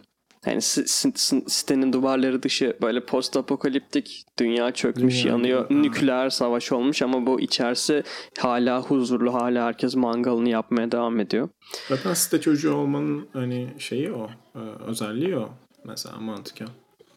Hani 0.44 0.62
si- 0.62 0.88
si- 0.88 1.12
si- 1.14 1.44
sitenin 1.48 1.92
duvarları 1.92 2.42
dışı 2.42 2.76
böyle 2.82 3.04
post 3.04 3.36
apokaliptik 3.36 4.24
dünya 4.38 4.70
çökmüş 4.72 5.22
Dünya, 5.24 5.32
yanıyor 5.34 5.60
ha. 5.70 5.74
nükleer 5.74 6.30
savaş 6.30 6.72
olmuş 6.72 7.02
ama 7.02 7.26
bu 7.26 7.40
içerisi 7.40 8.02
hala 8.38 8.82
huzurlu 8.82 9.34
hala 9.34 9.64
herkes 9.66 9.96
mangalını 9.96 10.48
yapmaya 10.48 10.92
devam 10.92 11.20
ediyor. 11.20 11.48
Zaten 11.88 12.14
site 12.14 12.40
çocuğu 12.40 12.74
olmanın 12.74 13.28
hani 13.32 13.68
şeyi 13.78 14.12
o. 14.12 14.30
e, 14.54 14.58
özelliği 14.86 15.36
o. 15.38 15.48
Mesela 15.84 16.16
mantıken. 16.20 16.68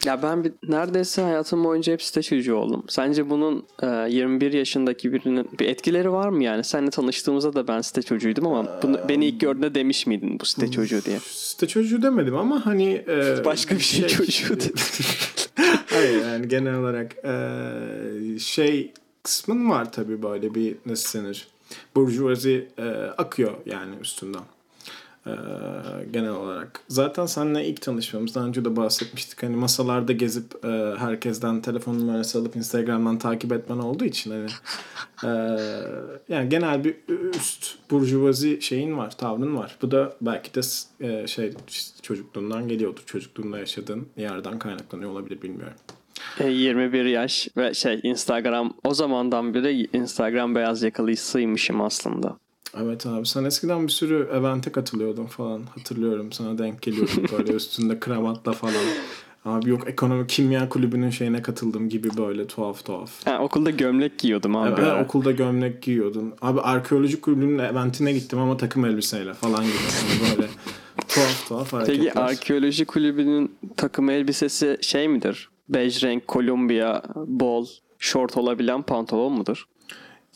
Ya 0.05 0.23
ben 0.23 0.43
bir, 0.43 0.53
neredeyse 0.67 1.21
hayatım 1.21 1.63
boyunca 1.63 1.93
hep 1.93 2.01
site 2.01 2.21
çocuğu 2.21 2.55
oldum. 2.55 2.83
Sence 2.87 3.29
bunun 3.29 3.65
e, 3.83 3.87
21 3.87 4.53
yaşındaki 4.53 5.13
birinin 5.13 5.49
bir 5.59 5.67
etkileri 5.67 6.11
var 6.11 6.29
mı 6.29 6.43
yani? 6.43 6.63
Seninle 6.63 6.89
tanıştığımızda 6.89 7.53
da 7.53 7.67
ben 7.67 7.81
site 7.81 8.01
çocuğuydum 8.01 8.47
ama 8.47 8.79
bunu, 8.83 8.99
beni 9.09 9.25
ilk 9.25 9.39
gördüğünde 9.39 9.75
demiş 9.75 10.07
miydin 10.07 10.39
bu 10.39 10.45
site 10.45 10.71
çocuğu 10.71 11.05
diye? 11.05 11.19
Site 11.19 11.67
çocuğu 11.67 12.01
demedim 12.01 12.35
ama 12.35 12.65
hani 12.65 13.03
e, 13.07 13.45
Başka 13.45 13.75
bir 13.75 13.81
şey 13.81 14.07
çocuğu 14.07 14.55
dedi. 14.59 14.73
Hayır 15.89 16.21
yani 16.21 16.47
genel 16.47 16.75
olarak 16.75 17.15
e, 17.25 18.39
şey 18.39 18.93
kısmın 19.23 19.69
var 19.69 19.91
tabii 19.91 20.23
böyle 20.23 20.55
bir 20.55 20.75
nasıl 20.85 21.19
denir 21.19 21.47
burjuvazi 21.95 22.67
e, 22.77 22.83
akıyor 23.17 23.53
yani 23.65 23.95
üstünden. 24.01 24.41
E, 25.27 25.31
genel 26.11 26.29
olarak. 26.29 26.79
Zaten 26.88 27.25
seninle 27.25 27.65
ilk 27.65 27.81
tanışmamızdan 27.81 28.47
önce 28.47 28.65
de 28.65 28.75
bahsetmiştik. 28.75 29.43
Hani 29.43 29.55
masalarda 29.55 30.11
gezip 30.11 30.65
e, 30.65 30.93
herkesten 30.97 31.61
telefon 31.61 31.99
numarası 31.99 32.39
alıp 32.39 32.55
Instagram'dan 32.55 33.17
takip 33.17 33.51
etmen 33.51 33.77
olduğu 33.77 34.05
için 34.05 34.31
hani 34.31 34.47
e, 35.23 35.59
yani 36.29 36.49
genel 36.49 36.83
bir 36.83 36.95
üst 37.35 37.75
burjuvazi 37.91 38.61
şeyin 38.61 38.97
var, 38.97 39.17
tavrın 39.17 39.57
var. 39.57 39.77
Bu 39.81 39.91
da 39.91 40.15
belki 40.21 40.53
de 40.53 40.61
e, 40.99 41.27
şey 41.27 41.53
çocukluğundan 42.01 42.67
geliyordur. 42.67 43.03
Çocukluğunda 43.05 43.59
yaşadığın 43.59 44.07
yerden 44.17 44.59
kaynaklanıyor 44.59 45.11
olabilir 45.11 45.41
bilmiyorum. 45.41 45.77
E, 46.39 46.47
21 46.47 47.05
yaş 47.05 47.47
ve 47.57 47.73
şey 47.73 47.99
Instagram 48.03 48.73
o 48.83 48.93
zamandan 48.93 49.53
beri 49.53 49.88
Instagram 49.93 50.55
beyaz 50.55 50.83
yakalısıymışım 50.83 51.81
aslında. 51.81 52.38
Evet 52.83 53.05
abi 53.05 53.25
sen 53.25 53.43
eskiden 53.43 53.83
bir 53.83 53.91
sürü 53.91 54.29
evente 54.33 54.71
katılıyordun 54.71 55.25
falan 55.25 55.61
hatırlıyorum 55.75 56.31
sana 56.31 56.57
denk 56.57 56.81
geliyordum 56.81 57.23
böyle 57.38 57.53
üstünde 57.53 57.99
kravatla 57.99 58.51
falan 58.51 58.73
Abi 59.45 59.69
yok 59.69 59.88
ekonomi 59.88 60.27
kimya 60.27 60.69
kulübünün 60.69 61.09
şeyine 61.09 61.41
katıldım 61.41 61.89
gibi 61.89 62.09
böyle 62.17 62.47
tuhaf 62.47 62.85
tuhaf. 62.85 63.27
Ha, 63.27 63.39
okulda 63.41 63.69
gömlek 63.69 64.19
giyiyordum 64.19 64.55
abi. 64.55 64.81
Evet, 64.81 65.05
okulda 65.05 65.31
gömlek 65.31 65.81
giyiyordun. 65.81 66.33
Abi 66.41 66.61
arkeoloji 66.61 67.21
kulübünün 67.21 67.59
eventine 67.59 68.13
gittim 68.13 68.39
ama 68.39 68.57
takım 68.57 68.85
elbiseyle 68.85 69.33
falan 69.33 69.63
gibi. 69.63 69.73
Yani 69.73 70.38
böyle 70.38 70.47
tuhaf 71.07 71.47
tuhaf 71.47 71.73
hareketler. 71.73 72.05
Peki 72.05 72.19
arkeoloji 72.19 72.85
kulübünün 72.85 73.55
takım 73.77 74.09
elbisesi 74.09 74.77
şey 74.81 75.07
midir? 75.07 75.49
Bej 75.69 76.03
renk, 76.03 76.27
Kolombiya, 76.27 77.03
bol, 77.15 77.67
short 77.99 78.38
olabilen 78.38 78.81
pantolon 78.81 79.33
mudur? 79.33 79.65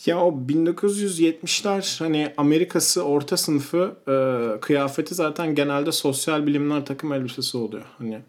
Ya 0.06 0.20
o 0.20 0.32
1970'ler 0.48 2.00
hani 2.00 2.34
Amerikası 2.38 3.04
orta 3.04 3.38
sınıfı 3.38 3.96
e, 4.08 4.60
kıyafeti 4.60 5.16
zaten 5.16 5.56
genelde 5.56 5.92
sosyal 5.92 6.48
bilimler 6.48 6.86
takım 6.86 7.14
elbisesi 7.14 7.58
oluyor. 7.58 7.86
Hani 7.98 8.20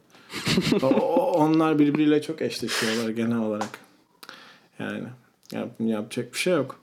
o, 0.83 1.33
onlar 1.33 1.79
birbiriyle 1.79 2.23
çok 2.23 2.43
eşleşiyorlar 2.43 3.09
genel 3.11 3.39
olarak. 3.39 3.79
Yani 4.79 5.05
yap, 5.53 5.69
yapacak 5.81 6.33
bir 6.33 6.39
şey 6.39 6.53
yok. 6.53 6.81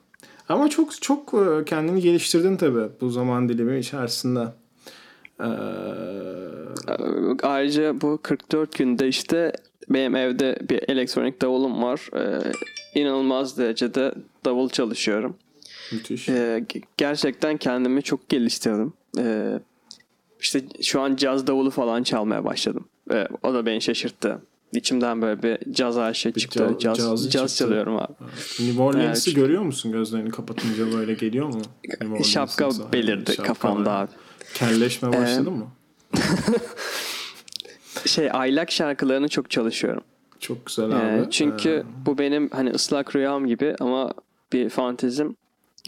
Ama 0.48 0.70
çok 0.70 1.02
çok 1.02 1.34
e, 1.34 1.64
kendini 1.64 2.00
geliştirdin 2.00 2.56
tabii 2.56 2.88
bu 3.00 3.10
zaman 3.10 3.48
dilimi 3.48 3.78
içerisinde. 3.78 4.48
Ee, 5.40 5.44
Ayrıca 7.42 8.00
bu 8.00 8.18
44 8.22 8.78
günde 8.78 9.08
işte 9.08 9.52
benim 9.88 10.16
evde 10.16 10.58
bir 10.70 10.88
elektronik 10.88 11.42
davulum 11.42 11.82
var. 11.82 12.08
Ee, 12.16 12.52
inanılmaz 12.94 13.58
derecede 13.58 14.14
davul 14.44 14.68
çalışıyorum. 14.68 15.36
müthiş. 15.92 16.28
Ee, 16.28 16.32
ge- 16.68 16.82
gerçekten 16.96 17.56
kendimi 17.56 18.02
çok 18.02 18.28
geliştirdim. 18.28 18.92
Ee, 19.18 19.60
işte 20.40 20.62
şu 20.82 21.00
an 21.00 21.16
caz 21.16 21.46
davulu 21.46 21.70
falan 21.70 22.02
çalmaya 22.02 22.44
başladım. 22.44 22.88
Ee, 23.12 23.28
o 23.42 23.54
da 23.54 23.66
beni 23.66 23.82
şaşırttı. 23.82 24.42
İçimden 24.72 25.22
böyle 25.22 25.42
bir 25.42 25.72
caz 25.72 25.98
aşığı 25.98 26.32
çıktı. 26.32 26.58
ca- 26.60 26.78
caz, 26.78 26.98
cazı 26.98 27.30
caz 27.30 27.50
çıktı. 27.50 27.64
çalıyorum 27.64 27.96
abi. 27.96 28.12
New 28.60 28.82
Orleans'ı 28.82 29.30
Evet. 29.30 29.36
görüyor 29.36 29.62
musun 29.62 29.92
gözlerini 29.92 30.30
kapatınca 30.30 30.92
böyle 30.92 31.14
geliyor 31.14 31.46
mu? 31.46 31.62
Şapka 32.24 32.70
belirdi 32.92 33.30
şapka 33.34 33.42
kafamda 33.52 33.92
abi. 33.92 34.10
Kelleşme 34.54 35.08
başladı 35.12 35.50
mı? 35.50 35.66
Şey 38.06 38.28
aylak 38.32 38.70
şarkılarını 38.70 39.28
çok 39.28 39.50
çalışıyorum. 39.50 40.02
Çok 40.40 40.66
güzel 40.66 40.90
Ee, 40.90 40.94
abi. 40.94 41.30
çünkü 41.30 41.68
Ee, 41.70 42.06
bu 42.06 42.18
benim 42.18 42.48
hani 42.52 42.70
ıslak 42.70 43.16
rüyam 43.16 43.46
gibi 43.46 43.76
ama 43.80 44.12
bir 44.52 44.68
fantezim. 44.68 45.36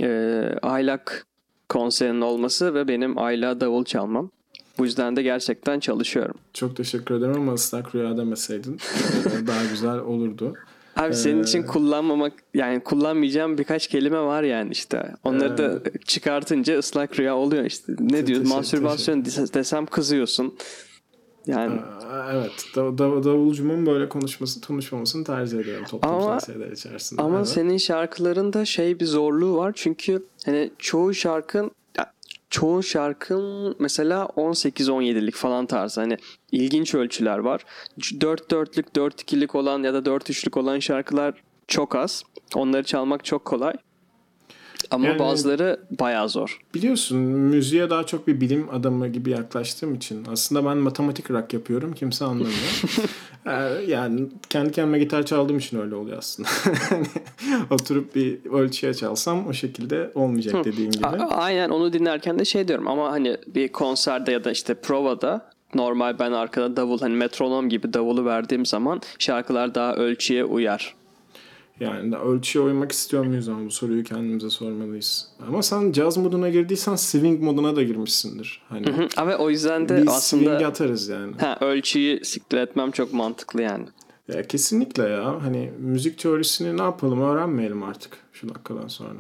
Ee, 0.03 0.43
aylak 0.63 1.27
konserinin 1.69 2.21
olması 2.21 2.75
ve 2.75 2.89
benim 2.89 3.19
ayla 3.19 3.61
davul 3.61 3.85
çalmam. 3.85 4.31
Bu 4.79 4.85
yüzden 4.85 5.17
de 5.17 5.23
gerçekten 5.23 5.81
çalışıyorum. 5.81 6.35
çok 6.53 6.77
teşekkür 6.77 7.15
ederim 7.15 7.35
ama 7.37 7.55
ıslak 7.55 7.95
rüya 7.95 8.17
demeseydin 8.17 8.75
e, 8.75 9.47
daha 9.47 9.65
güzel 9.65 9.99
olurdu. 9.99 10.55
Abi 10.97 11.15
senin 11.15 11.39
Ee, 11.39 11.43
için 11.43 11.63
kullanmamak 11.63 12.33
yani 12.55 12.81
kullanmayacağım 12.81 13.59
birkaç 13.59 13.87
kelime 13.87 14.21
var 14.21 14.43
yani 14.43 14.73
işte. 14.73 15.15
Onları 15.25 15.59
da 15.59 15.81
çıkartınca 16.07 16.79
ıslak 16.79 17.19
rüya 17.21 17.37
oluyor 17.37 17.65
işte. 17.65 17.93
Ne 17.99 18.09
Te- 18.09 18.27
diyor? 18.27 18.39
teşekkür- 18.41 18.57
Mastürbasyon 18.57 19.25
desem 19.25 19.87
kızıyorsun. 19.87 20.55
Yani 21.47 21.81
evet. 22.33 22.67
Da, 22.77 22.99
da, 22.99 23.25
davulcumun 23.25 23.87
böyle 23.87 24.09
konuşması, 24.09 24.61
konuşmamasını 24.61 25.25
tercih 25.25 25.59
ediyorum 25.59 25.85
toplumsal 25.85 26.29
Ama- 26.29 26.41
şeyler 26.41 26.73
içerisinde. 26.73 27.23
Ama 27.23 27.37
evet. 27.37 27.49
senin 27.49 27.77
şarkılarında 27.77 28.65
şey 28.65 29.01
bir 29.01 29.07
zorluğu 29.07 29.57
var. 29.57 29.73
Çünkü 29.75 30.27
hani 30.45 30.71
çoğu 30.79 31.15
şarkın 31.15 31.71
çoğu 32.51 32.83
şarkın 32.83 33.77
mesela 33.79 34.29
18-17'lik 34.37 35.35
falan 35.35 35.67
tarzı. 35.67 36.01
Hani 36.01 36.17
ilginç 36.53 36.95
ölçüler 36.95 37.39
var. 37.39 37.65
4-4'lük, 37.99 38.97
4-2'lik 38.97 39.55
olan 39.55 39.83
ya 39.83 39.95
da 39.95 39.99
4-3'lük 39.99 40.59
olan 40.59 40.79
şarkılar 40.79 41.43
çok 41.69 41.97
az. 41.97 42.23
Onları 42.55 42.85
çalmak 42.85 43.25
çok 43.25 43.45
kolay. 43.45 43.75
Ama 44.91 45.07
Yani- 45.07 45.19
bazıları 45.19 45.81
bayağı 46.01 46.29
zor. 46.29 46.61
Biliyorsun 46.75 47.19
müziğe 47.19 47.91
daha 47.91 48.05
çok 48.07 48.27
bir 48.27 48.41
bilim 48.41 48.69
adamı 48.73 49.09
gibi 49.09 49.31
yaklaştığım 49.31 49.95
için 49.95 50.27
aslında 50.33 50.65
ben 50.65 50.77
matematik 50.77 51.31
rock 51.31 51.53
yapıyorum 51.55 51.93
kimse 51.93 52.25
anlamıyor. 52.25 52.83
Ee, 53.47 53.51
yani 53.89 54.27
kendi 54.51 54.73
kendime 54.73 54.99
gitar 54.99 55.27
çaldığım 55.27 55.59
için 55.59 55.81
öyle 55.81 55.95
oluyor 55.95 56.19
aslında. 56.19 56.49
Hani 56.91 57.07
Oturup 57.71 58.15
bir 58.15 58.39
ölçüye 58.53 58.95
çalsam 58.95 59.47
o 59.47 59.53
şekilde 59.53 60.11
olmayacak 60.15 60.65
dediğin 60.65 60.91
gibi. 60.91 61.07
A- 61.07 61.29
aynen 61.37 61.71
onu 61.71 61.93
dinlerken 61.93 62.39
de 62.39 62.45
şey 62.45 62.69
diyorum 62.69 62.89
ama 62.89 63.13
hani 63.13 63.37
bir 63.47 63.69
konserde 63.69 64.33
ya 64.33 64.45
da 64.45 64.51
işte 64.51 64.75
provada 64.75 65.51
normal 65.75 66.19
ben 66.19 66.33
arkada 66.33 66.77
davul 66.77 66.99
hani 66.99 67.15
metronom 67.15 67.69
gibi 67.69 67.93
davulu 67.93 68.25
verdiğim 68.25 68.67
zaman 68.67 69.01
şarkılar 69.19 69.75
daha 69.75 69.95
ölçüye 69.95 70.45
uyar. 70.45 70.95
Yani 71.81 72.17
ölçüye 72.17 72.65
uymak 72.65 72.93
istiyor 72.93 73.25
muyuz 73.25 73.49
ama 73.49 73.65
bu 73.67 73.71
soruyu 73.71 74.05
kendimize 74.05 74.51
sormalıyız. 74.51 75.29
Ama 75.49 75.63
sen 75.63 75.93
caz 75.93 76.17
moduna 76.17 76.49
girdiysen 76.49 76.97
swing 76.97 77.43
moduna 77.43 77.77
da 77.77 77.83
girmişsindir. 77.83 78.63
Hani 78.69 78.87
Hı, 78.87 79.09
Ama 79.17 79.35
o 79.37 79.51
yüzden 79.51 79.89
de 79.89 79.97
biz 79.97 80.09
aslında 80.09 80.45
swing 80.45 80.63
atarız 80.63 81.09
yani. 81.09 81.37
ha, 81.41 81.59
ölçüyü 81.61 82.25
siktir 82.25 82.59
etmem 82.59 82.91
çok 82.91 83.13
mantıklı 83.13 83.63
yani. 83.63 83.85
Ya 84.29 84.47
kesinlikle 84.47 85.03
ya. 85.03 85.43
Hani 85.43 85.73
müzik 85.79 86.19
teorisini 86.19 86.77
ne 86.79 86.83
yapalım 86.83 87.21
öğrenmeyelim 87.21 87.83
artık 87.83 88.17
şu 88.33 88.49
dakikadan 88.49 88.89
sonra. 88.89 89.19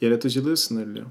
Yaratıcılığı 0.00 0.56
sınırlıyor. 0.56 1.06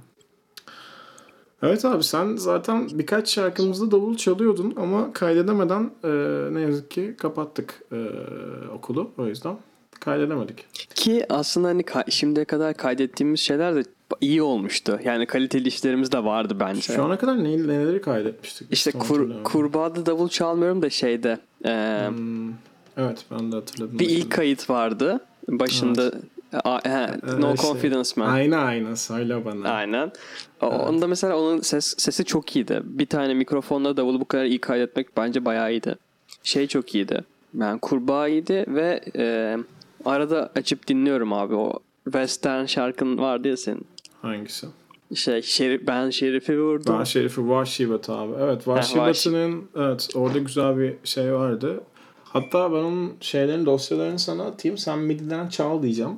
Evet 1.61 1.85
abi 1.85 2.03
sen 2.03 2.35
zaten 2.35 2.87
birkaç 2.93 3.29
şarkımızda 3.29 3.91
davul 3.91 4.17
çalıyordun 4.17 4.73
ama 4.77 5.13
kaydedemeden 5.13 5.91
e, 6.03 6.09
ne 6.53 6.61
yazık 6.61 6.91
ki 6.91 7.15
kapattık 7.17 7.81
e, 7.91 7.97
okulu 8.75 9.11
o 9.17 9.27
yüzden 9.27 9.57
kaydedemedik. 9.99 10.65
Ki 10.95 11.25
aslında 11.29 11.67
hani 11.67 11.83
şimdiye 12.09 12.45
kadar 12.45 12.73
kaydettiğimiz 12.73 13.39
şeyler 13.39 13.75
de 13.75 13.83
iyi 14.21 14.41
olmuştu. 14.41 14.99
Yani 15.03 15.25
kaliteli 15.25 15.67
işlerimiz 15.67 16.11
de 16.11 16.23
vardı 16.23 16.57
bence. 16.59 16.81
Şu 16.81 17.03
ana 17.03 17.17
kadar 17.17 17.43
ne, 17.43 17.57
neleri 17.57 18.01
kaydetmiştik? 18.01 18.67
İşte 18.71 18.91
kur, 18.91 19.43
kurbağada 19.43 20.05
davul 20.05 20.29
çalmıyorum 20.29 20.81
da 20.81 20.89
şeyde. 20.89 21.39
e, 21.65 21.69
Hmm, 22.07 22.49
evet 22.97 23.25
ben 23.31 23.51
de 23.51 23.55
hatırladım. 23.55 23.99
bir 23.99 24.09
ilk 24.09 24.31
kayıt 24.31 24.69
vardı. 24.69 25.19
Başında 25.47 26.11
A- 26.63 26.79
he, 26.89 26.89
Ee, 26.89 27.41
No 27.41 27.47
şey, 27.47 27.55
Confidence 27.65 28.09
Man. 28.15 28.29
Aynen 28.33 28.57
aynen 28.57 28.95
söyle 28.95 29.45
bana. 29.45 29.69
Aynen. 29.69 30.11
O- 30.61 30.65
Onda 30.67 31.07
mesela 31.07 31.37
onun 31.37 31.61
ses, 31.61 31.95
sesi 31.97 32.25
çok 32.25 32.55
iyiydi. 32.55 32.81
Bir 32.83 33.05
tane 33.05 33.33
mikrofonla 33.33 33.97
davulu 33.97 34.19
bu 34.19 34.25
kadar 34.25 34.45
iyi 34.45 34.59
kaydetmek 34.59 35.17
bence 35.17 35.45
bayağı 35.45 35.71
iyiydi. 35.71 35.95
Şey 36.43 36.67
çok 36.67 36.95
iyiydi. 36.95 37.23
Yani 37.59 37.79
kurbağa 37.79 38.27
iyiydi 38.27 38.65
ve 38.67 39.01
e, 39.17 39.57
arada 40.05 40.51
açıp 40.55 40.87
dinliyorum 40.87 41.33
abi. 41.33 41.55
O 41.55 41.79
western 42.03 42.65
şarkın 42.65 43.17
vardı 43.17 43.47
ya 43.47 43.57
senin. 43.57 43.85
Hangisi? 44.21 44.67
Şey 45.15 45.41
şerif, 45.41 45.87
ben 45.87 46.09
Şerif'i 46.09 46.61
vurdum. 46.61 46.93
Daha 46.93 47.05
Şerif'i 47.05 47.49
Vahşibat 47.49 48.09
abi. 48.09 48.33
Evet 48.39 48.67
Vahşi. 48.67 48.97
Vahşibat'ın 48.97 49.63
evet 49.75 50.09
orada 50.15 50.37
güzel 50.37 50.77
bir 50.77 50.95
şey 51.03 51.33
vardı. 51.33 51.83
Hatta 52.23 52.71
ben 52.71 52.77
onun 52.77 53.13
şeylerin 53.21 53.65
dosyalarını 53.65 54.19
sana 54.19 54.43
atayım. 54.43 54.77
Sen 54.77 54.99
mididen 54.99 55.47
çal 55.47 55.83
diyeceğim. 55.83 56.11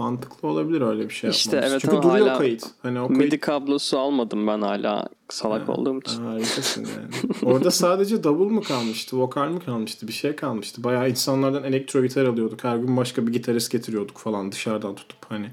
Mantıklı 0.00 0.48
olabilir 0.48 0.80
öyle 0.80 1.08
bir 1.08 1.14
şey 1.14 1.30
İşte 1.30 1.56
yapmamız. 1.56 1.72
evet 1.72 1.80
Çünkü 1.82 1.96
ama 1.96 2.02
duruyor 2.02 2.26
hala 2.28 2.38
kayıt. 2.38 2.64
Hani 2.82 3.00
o 3.00 3.08
kayıt 3.08 3.20
MIDI 3.22 3.40
kablosu 3.40 3.98
almadım 3.98 4.46
ben 4.46 4.60
hala 4.60 5.08
salak 5.28 5.68
olduğum 5.68 5.98
için. 6.00 6.24
Harikasın 6.24 6.84
yani. 6.84 7.32
Orada 7.42 7.70
sadece 7.70 8.24
davul 8.24 8.50
mu 8.50 8.62
kalmıştı, 8.62 9.16
vokal 9.18 9.48
mi 9.48 9.60
kalmıştı, 9.60 10.08
bir 10.08 10.12
şey 10.12 10.36
kalmıştı. 10.36 10.84
Bayağı 10.84 11.10
insanlardan 11.10 11.64
elektro 11.64 12.02
gitar 12.02 12.24
alıyorduk. 12.24 12.64
Her 12.64 12.76
gün 12.76 12.96
başka 12.96 13.26
bir 13.26 13.32
gitarist 13.32 13.70
getiriyorduk 13.72 14.18
falan 14.18 14.52
dışarıdan 14.52 14.94
tutup 14.94 15.18
hani 15.28 15.50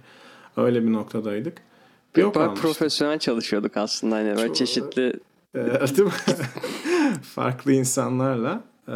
öyle 0.57 0.83
bir 0.83 0.93
noktadaydık. 0.93 1.57
Bir 2.15 2.23
o 2.23 2.35
Bayağı 2.35 2.55
profesyonel 2.55 3.19
çalışıyorduk 3.19 3.77
aslında 3.77 4.15
hani 4.15 4.29
böyle 4.35 4.47
Çok- 4.47 4.55
çeşitli 4.55 5.13
Ee, 5.55 5.59
değil 5.97 6.03
mi? 6.03 6.11
Farklı 7.21 7.71
insanlarla. 7.73 8.63
Ee, 8.87 8.93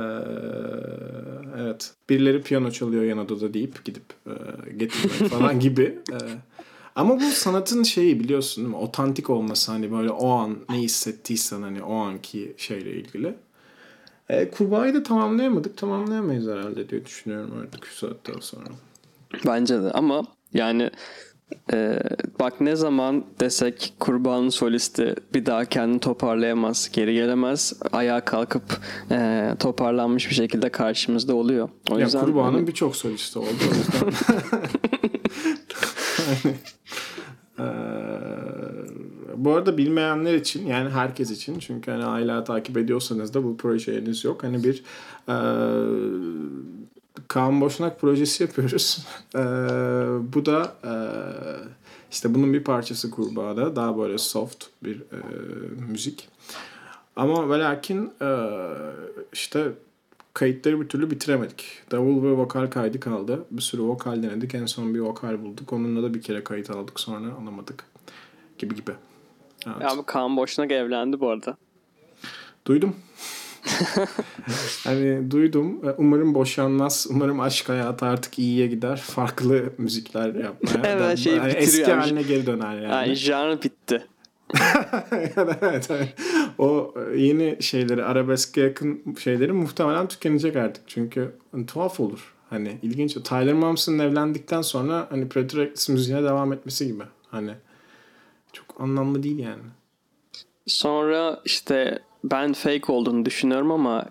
evet. 1.58 1.93
Birileri 2.10 2.41
piyano 2.41 2.71
çalıyor 2.71 3.04
yan 3.04 3.17
odada 3.17 3.54
deyip 3.54 3.86
gidip 3.86 4.04
e, 4.27 4.34
getirmek 4.73 5.32
falan 5.32 5.60
gibi. 5.60 5.99
Ee, 6.12 6.15
ama 6.95 7.19
bu 7.19 7.23
sanatın 7.23 7.84
şeyi 7.84 8.19
biliyorsun 8.19 8.63
değil 8.63 8.75
mi? 8.75 8.82
Otantik 8.82 9.30
olması 9.30 9.71
hani 9.71 9.91
böyle 9.91 10.10
o 10.10 10.30
an 10.30 10.58
ne 10.69 10.77
hissettiysen 10.77 11.62
hani 11.62 11.84
o 11.84 11.95
anki 11.95 12.54
şeyle 12.58 12.91
ilgili. 12.91 13.36
Ee, 14.30 14.51
kurbağayı 14.51 14.93
da 14.93 15.04
tamamlayamadık. 15.04 15.77
Tamamlayamayız 15.77 16.47
herhalde 16.47 16.89
diye 16.89 17.06
düşünüyorum 17.06 17.51
artık 17.62 17.86
şu 17.86 17.95
saatten 17.95 18.39
sonra. 18.39 18.67
Bence 19.45 19.84
de 19.84 19.91
ama 19.91 20.23
yani 20.54 20.91
e, 21.73 21.99
bak 22.39 22.61
ne 22.61 22.75
zaman 22.75 23.23
desek 23.39 23.93
kurbanın 23.99 24.49
solisti 24.49 25.15
bir 25.33 25.45
daha 25.45 25.65
kendini 25.65 25.99
toparlayamaz, 25.99 26.89
geri 26.93 27.13
gelemez. 27.13 27.73
Ayağa 27.91 28.25
kalkıp 28.25 28.63
e, 29.11 29.49
toparlanmış 29.59 30.29
bir 30.29 30.35
şekilde 30.35 30.69
karşımızda 30.69 31.35
oluyor. 31.35 31.69
O 31.91 31.97
Ya 31.97 32.05
yüzden 32.05 32.25
kurbağanın 32.25 32.53
hani- 32.53 32.67
birçok 32.67 32.95
solisti 32.95 33.39
oldu. 33.39 33.47
O 33.71 33.75
yüzden. 33.75 34.11
hani, 36.25 36.55
eee, 37.59 37.75
bu 39.35 39.51
arada 39.53 39.77
bilmeyenler 39.77 40.33
için 40.33 40.65
yani 40.67 40.89
herkes 40.89 41.31
için 41.31 41.59
çünkü 41.59 41.91
hani 41.91 42.03
hala 42.03 42.43
takip 42.43 42.77
ediyorsanız 42.77 43.33
da 43.33 43.43
bu 43.43 43.57
proje 43.57 43.95
henüz 44.01 44.23
yok. 44.25 44.43
Hani 44.43 44.63
bir 44.63 44.83
e, 45.29 45.35
Kaan 47.31 47.61
Boşnak 47.61 48.01
projesi 48.01 48.43
yapıyoruz. 48.43 49.05
E, 49.35 49.43
bu 50.33 50.45
da 50.45 50.75
e, 50.83 50.93
işte 52.11 52.35
bunun 52.35 52.53
bir 52.53 52.63
parçası 52.63 53.11
kurbağada. 53.11 53.75
Daha 53.75 53.97
böyle 53.97 54.17
soft 54.17 54.65
bir 54.83 54.95
e, 54.95 55.17
müzik. 55.89 56.29
Ama 57.15 57.49
ve 57.49 57.59
lakin 57.59 58.11
e, 58.21 58.29
işte 59.33 59.67
kayıtları 60.33 60.81
bir 60.81 60.89
türlü 60.89 61.11
bitiremedik. 61.11 61.65
Davul 61.91 62.23
ve 62.23 62.31
vokal 62.31 62.67
kaydı 62.67 62.99
kaldı. 62.99 63.45
Bir 63.51 63.61
sürü 63.61 63.81
vokal 63.81 64.23
denedik. 64.23 64.55
En 64.55 64.65
son 64.65 64.93
bir 64.93 64.99
vokal 64.99 65.41
bulduk. 65.41 65.73
Onunla 65.73 66.03
da 66.03 66.13
bir 66.13 66.21
kere 66.21 66.43
kayıt 66.43 66.69
aldık. 66.69 66.99
Sonra 66.99 67.33
alamadık. 67.33 67.83
Gibi 68.57 68.75
gibi. 68.75 68.91
Evet. 69.67 69.91
Abi 69.91 70.03
Kaan 70.05 70.37
Boşnak 70.37 70.71
evlendi 70.71 71.19
bu 71.19 71.29
arada. 71.29 71.57
Duydum. 72.65 72.95
hani 74.84 75.32
duydum. 75.32 75.82
Umarım 75.97 76.34
boşanmaz. 76.34 77.08
Umarım 77.10 77.39
aşk 77.39 77.69
hayatı 77.69 78.06
artık 78.06 78.39
iyiye 78.39 78.67
gider. 78.67 78.97
Farklı 78.97 79.74
müzikler 79.78 80.36
yapmaya. 80.36 80.82
evet, 80.95 81.17
şey 81.17 81.36
yani 81.36 81.52
eski 81.52 81.93
haline 81.93 82.21
geri 82.21 82.45
döner 82.45 82.76
yani. 82.76 82.91
Yani 82.91 83.15
genre 83.15 83.62
bitti. 83.63 84.08
evet, 85.12 85.88
evet. 85.91 86.15
O 86.58 86.93
yeni 87.15 87.58
şeyleri 87.63 88.04
arabeske 88.04 88.62
yakın 88.62 89.15
şeyleri 89.19 89.52
muhtemelen 89.52 90.08
tükenecek 90.08 90.56
artık. 90.56 90.84
Çünkü 90.88 91.36
hani, 91.52 91.65
tuhaf 91.65 92.00
olur. 92.00 92.34
Hani 92.50 92.78
ilginç. 92.82 93.13
Tyler 93.13 93.54
Momsen'ın 93.54 94.00
evlendikten 94.00 94.62
sonra 94.62 95.08
hani 95.10 95.30
Pretty 95.30 95.91
müziğine 95.91 96.24
devam 96.24 96.54
etmesi 96.54 96.88
gibi. 96.88 97.04
Hani 97.32 97.52
çok 98.54 98.82
anlamlı 98.82 99.24
değil 99.24 99.39
yani. 99.39 99.63
Sonra 100.67 101.41
işte 101.45 102.00
ben 102.23 102.53
fake 102.53 102.91
olduğunu 102.91 103.25
düşünüyorum 103.25 103.71
ama 103.71 104.05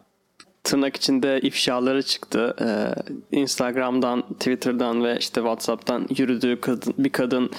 tırnak 0.64 0.96
içinde 0.96 1.40
ifşaları 1.40 2.03
çıktı. 2.03 2.57
Ee, 2.61 3.37
Instagram'dan, 3.37 4.23
Twitter'dan 4.23 5.05
ve 5.05 5.16
işte 5.18 5.40
WhatsApp'tan 5.40 6.07
yürüdüğü 6.18 6.61
kadın, 6.61 6.94
bir 6.99 7.11
kadın 7.11 7.51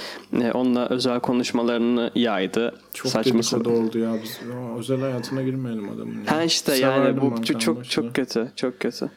e, 0.42 0.52
onunla 0.52 0.88
özel 0.90 1.20
konuşmalarını 1.20 2.12
yaydı. 2.16 2.76
Çok 2.94 3.12
Saçma 3.12 3.34
dedikodu 3.34 3.70
oldu 3.70 4.00
ya. 4.00 4.16
Biz 4.24 4.40
özel 4.80 5.00
hayatına 5.00 5.42
girmeyelim 5.42 5.90
adamın. 5.90 6.24
Ya. 6.26 6.32
Ha 6.32 6.44
işte 6.44 6.72
Severdim 6.72 7.06
yani 7.06 7.22
bu 7.22 7.44
çok 7.44 7.62
çok, 7.62 7.90
çok 7.90 8.16
kötü. 8.16 8.52
Çok 8.56 8.80
kötü. 8.80 9.10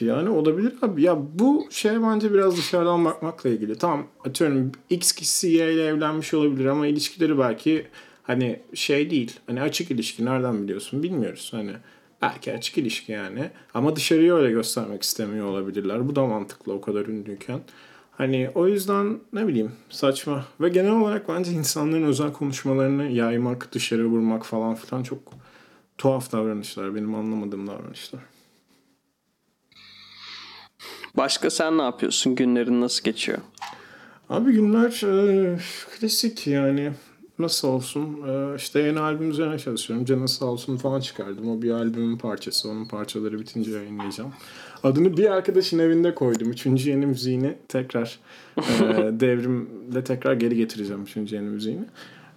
Yani 0.00 0.28
olabilir 0.28 0.72
abi. 0.82 1.02
Ya 1.02 1.16
bu 1.34 1.66
şey 1.70 2.02
bence 2.02 2.32
biraz 2.32 2.56
dışarıdan 2.56 3.04
bakmakla 3.04 3.50
ilgili. 3.50 3.78
Tamam 3.78 4.06
atıyorum 4.24 4.72
X 4.90 5.12
kişisi 5.12 5.48
Y 5.48 5.72
ile 5.72 5.86
evlenmiş 5.86 6.34
olabilir 6.34 6.66
ama 6.66 6.86
ilişkileri 6.86 7.38
belki 7.38 7.86
hani 8.24 8.60
şey 8.74 9.10
değil. 9.10 9.40
Hani 9.46 9.62
açık 9.62 9.90
ilişki 9.90 10.24
nereden 10.24 10.62
biliyorsun 10.62 11.02
bilmiyoruz. 11.02 11.48
Hani 11.52 11.72
belki 12.22 12.52
açık 12.52 12.78
ilişki 12.78 13.12
yani. 13.12 13.50
Ama 13.74 13.96
dışarıya 13.96 14.34
öyle 14.34 14.50
göstermek 14.50 15.02
istemiyor 15.02 15.46
olabilirler. 15.46 16.08
Bu 16.08 16.16
da 16.16 16.26
mantıklı 16.26 16.72
o 16.72 16.80
kadar 16.80 17.06
ünlüyken. 17.06 17.60
Hani 18.10 18.50
o 18.54 18.66
yüzden 18.66 19.20
ne 19.32 19.46
bileyim 19.46 19.72
saçma. 19.90 20.44
Ve 20.60 20.68
genel 20.68 20.92
olarak 20.92 21.28
bence 21.28 21.52
insanların 21.52 22.02
özel 22.02 22.32
konuşmalarını 22.32 23.04
yaymak, 23.04 23.72
dışarı 23.72 24.06
vurmak 24.06 24.46
falan 24.46 24.74
filan 24.74 25.02
çok 25.02 25.32
tuhaf 25.98 26.32
davranışlar. 26.32 26.94
Benim 26.94 27.14
anlamadığım 27.14 27.66
davranışlar. 27.66 28.20
Başka 31.16 31.50
sen 31.50 31.78
ne 31.78 31.82
yapıyorsun? 31.82 32.34
Günlerin 32.34 32.80
nasıl 32.80 33.04
geçiyor? 33.04 33.38
Abi 34.30 34.52
günler 34.52 35.02
e, 35.02 35.58
klasik 35.98 36.46
yani 36.46 36.92
nasıl 37.38 37.68
olsun 37.68 38.28
e, 38.28 38.56
işte 38.56 38.80
yeni 38.80 39.00
albüm 39.00 39.30
üzerine 39.30 39.58
çalışıyorum. 39.58 40.04
Canı 40.04 40.28
sağ 40.28 40.46
olsun 40.46 40.76
falan 40.76 41.00
çıkardım. 41.00 41.50
O 41.50 41.62
bir 41.62 41.70
albümün 41.70 42.18
parçası. 42.18 42.68
Onun 42.68 42.84
parçaları 42.84 43.40
bitince 43.40 43.70
yayınlayacağım. 43.70 44.32
Adını 44.82 45.16
bir 45.16 45.30
arkadaşın 45.30 45.78
evinde 45.78 46.14
koydum. 46.14 46.50
Üçüncü 46.50 46.90
yeni 46.90 47.06
müziğini 47.06 47.56
tekrar 47.68 48.18
e, 48.58 48.62
devrimle 49.20 50.04
tekrar 50.04 50.34
geri 50.34 50.56
getireceğim. 50.56 51.02
Üçüncü 51.02 51.36
yeni 51.36 51.48
müziğini. 51.48 51.84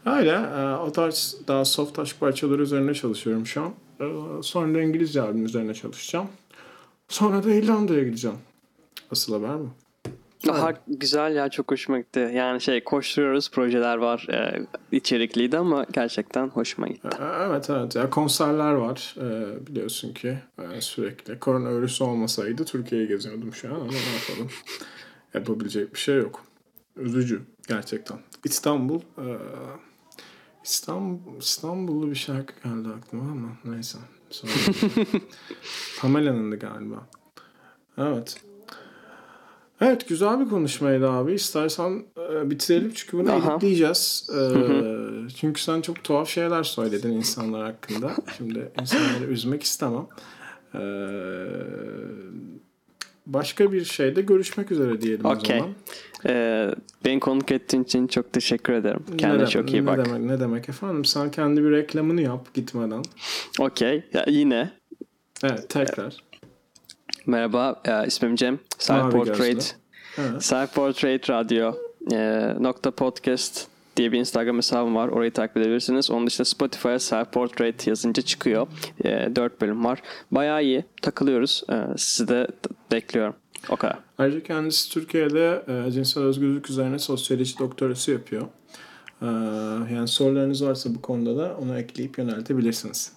Öyle 0.05 0.31
e, 0.31 0.75
o 0.75 0.91
tarz 0.91 1.36
daha 1.47 1.65
soft 1.65 1.99
aşk 1.99 2.19
parçaları 2.19 2.62
üzerine 2.62 2.93
çalışıyorum 2.93 3.45
şu 3.45 3.62
an. 3.62 3.71
E, 4.01 4.05
sonra 4.41 4.73
da 4.73 4.81
İngilizce 4.81 5.21
albüm 5.21 5.45
üzerine 5.45 5.73
çalışacağım. 5.73 6.27
Sonra 7.07 7.43
da 7.43 7.53
İrlanda'ya 7.53 8.03
gideceğim. 8.03 8.38
Asıl 9.12 9.33
haber 9.33 9.60
bu. 9.60 9.87
Aha, 10.50 10.73
güzel 10.88 11.36
ya 11.36 11.50
çok 11.50 11.71
hoşuma 11.71 12.00
gitti. 12.00 12.32
Yani 12.34 12.62
şey 12.62 12.84
koşturuyoruz 12.84 13.52
projeler 13.52 13.97
var 13.97 14.28
e, 14.30 14.65
içerikliydi 14.91 15.58
ama 15.58 15.86
gerçekten 15.93 16.47
hoşuma 16.47 16.88
gitti. 16.88 17.08
Evet 17.21 17.69
evet 17.69 17.95
ya 17.95 18.10
konserler 18.10 18.71
var 18.71 19.15
e, 19.17 19.67
biliyorsun 19.67 20.13
ki 20.13 20.38
e, 20.73 20.82
sürekli. 20.82 21.39
Koronavirüs 21.39 22.02
olmasaydı 22.02 22.65
Türkiye'yi 22.65 23.08
geziyordum 23.08 23.54
şu 23.54 23.67
an 23.67 23.76
ama 23.76 23.86
ne 23.86 24.32
yapalım. 24.32 24.52
Yapabilecek 25.34 25.93
bir 25.93 26.00
şey 26.00 26.15
yok. 26.15 26.43
Üzücü 26.95 27.41
gerçekten. 27.67 28.17
İstanbul 28.45 29.00
e, 29.00 29.26
İstanbul 30.63 31.38
İstanbullu 31.39 32.10
bir 32.10 32.15
şarkı 32.15 32.54
geldi 32.63 32.89
aklıma 32.97 33.32
ama 33.32 33.50
neyse. 33.65 33.97
Pamela'nındı 36.02 36.60
galiba. 36.60 37.08
Evet. 37.97 38.46
Evet 39.82 40.08
güzel 40.08 40.40
bir 40.40 40.50
konuşmaydı 40.50 41.10
abi. 41.10 41.34
İstersen 41.34 42.04
e, 42.34 42.50
bitirelim 42.50 42.92
çünkü 42.96 43.18
bunu 43.18 43.32
Aha. 43.32 43.54
editleyeceğiz. 43.54 44.30
E, 44.38 44.42
çünkü 45.36 45.62
sen 45.62 45.82
çok 45.82 46.04
tuhaf 46.04 46.30
şeyler 46.30 46.63
söyledin 46.63 47.12
insanlar 47.12 47.63
hakkında. 47.63 48.12
Şimdi 48.38 48.72
insanları 48.82 49.26
üzmek 49.32 49.63
istemem. 49.63 50.08
E, 50.74 50.82
başka 53.28 53.72
bir 53.72 53.86
şeyde 53.86 54.22
görüşmek 54.22 54.72
üzere 54.72 55.02
diyelim 55.02 55.26
okay. 55.26 55.58
o 55.58 55.60
zaman. 55.60 55.76
Ee, 56.26 56.70
beni 57.06 57.20
konuk 57.20 57.52
ettiğin 57.52 57.84
için 57.84 58.08
çok 58.08 58.34
teşekkür 58.34 58.74
ederim. 58.74 59.00
Kendine 59.18 59.44
ne 59.44 59.48
çok 59.48 59.74
iyi 59.74 59.82
ne 59.82 59.88
bak. 59.88 60.06
Demek, 60.06 60.22
ne 60.22 60.40
demek 60.40 60.70
efendim? 60.70 61.06
Sen 61.06 61.32
kendi 61.32 61.63
bir 61.63 61.72
reklamını 61.72 62.22
yap 62.22 62.54
gitmeden. 62.54 63.04
Okey. 63.60 64.04
Yine. 64.28 64.72
Evet 65.44 65.70
tekrar. 65.70 66.18
Merhaba, 67.28 67.82
e, 67.86 68.08
ismim 68.08 68.36
Cem. 68.36 68.60
Self 68.78 69.12
Portrait. 69.12 69.76
Self 70.40 70.74
Portrait 70.76 71.30
Radyo 71.30 71.74
e, 72.12 72.54
nokta 72.60 72.92
podcast 72.92 73.68
diye 73.98 74.12
bir 74.12 74.20
Instagram 74.20 74.58
hesabım 74.58 74.96
var. 74.96 75.08
Orayı 75.08 75.32
takip 75.32 75.58
edebilirsiniz. 75.58 76.12
Onun 76.12 76.28
dışında 76.28 76.46
Spotify'a 76.46 77.00
Self 77.00 77.32
Portrait 77.32 77.88
yazınca 77.88 78.22
çıkıyor. 78.22 78.68
E, 79.04 79.36
4 79.36 79.62
bölüm 79.62 79.86
var. 79.86 80.02
Bayağı 80.32 80.63
iyi. 80.63 80.86
Takılıyoruz. 81.02 81.63
E, 81.70 81.98
sizi 81.98 82.28
de 82.28 82.48
bekliyorum. 82.92 83.36
O 83.70 83.76
kadar. 83.76 84.00
Ayrıca 84.18 84.44
kendisi 84.44 84.92
Türkiye'de 84.92 85.63
e, 85.68 85.92
cinsel 85.92 86.24
özgürlük 86.24 86.70
üzerine 86.70 87.00
sosyoloji 87.00 87.60
doktorası 87.60 88.12
yapıyor. 88.12 88.44
E, 89.22 89.26
yani 89.96 90.08
sorularınız 90.08 90.66
varsa 90.66 90.96
bu 90.96 91.02
konuda 91.02 91.38
da 91.38 91.58
onu 91.62 91.78
ekleyip 91.78 92.18
yöneltebilirsiniz. 92.18 93.16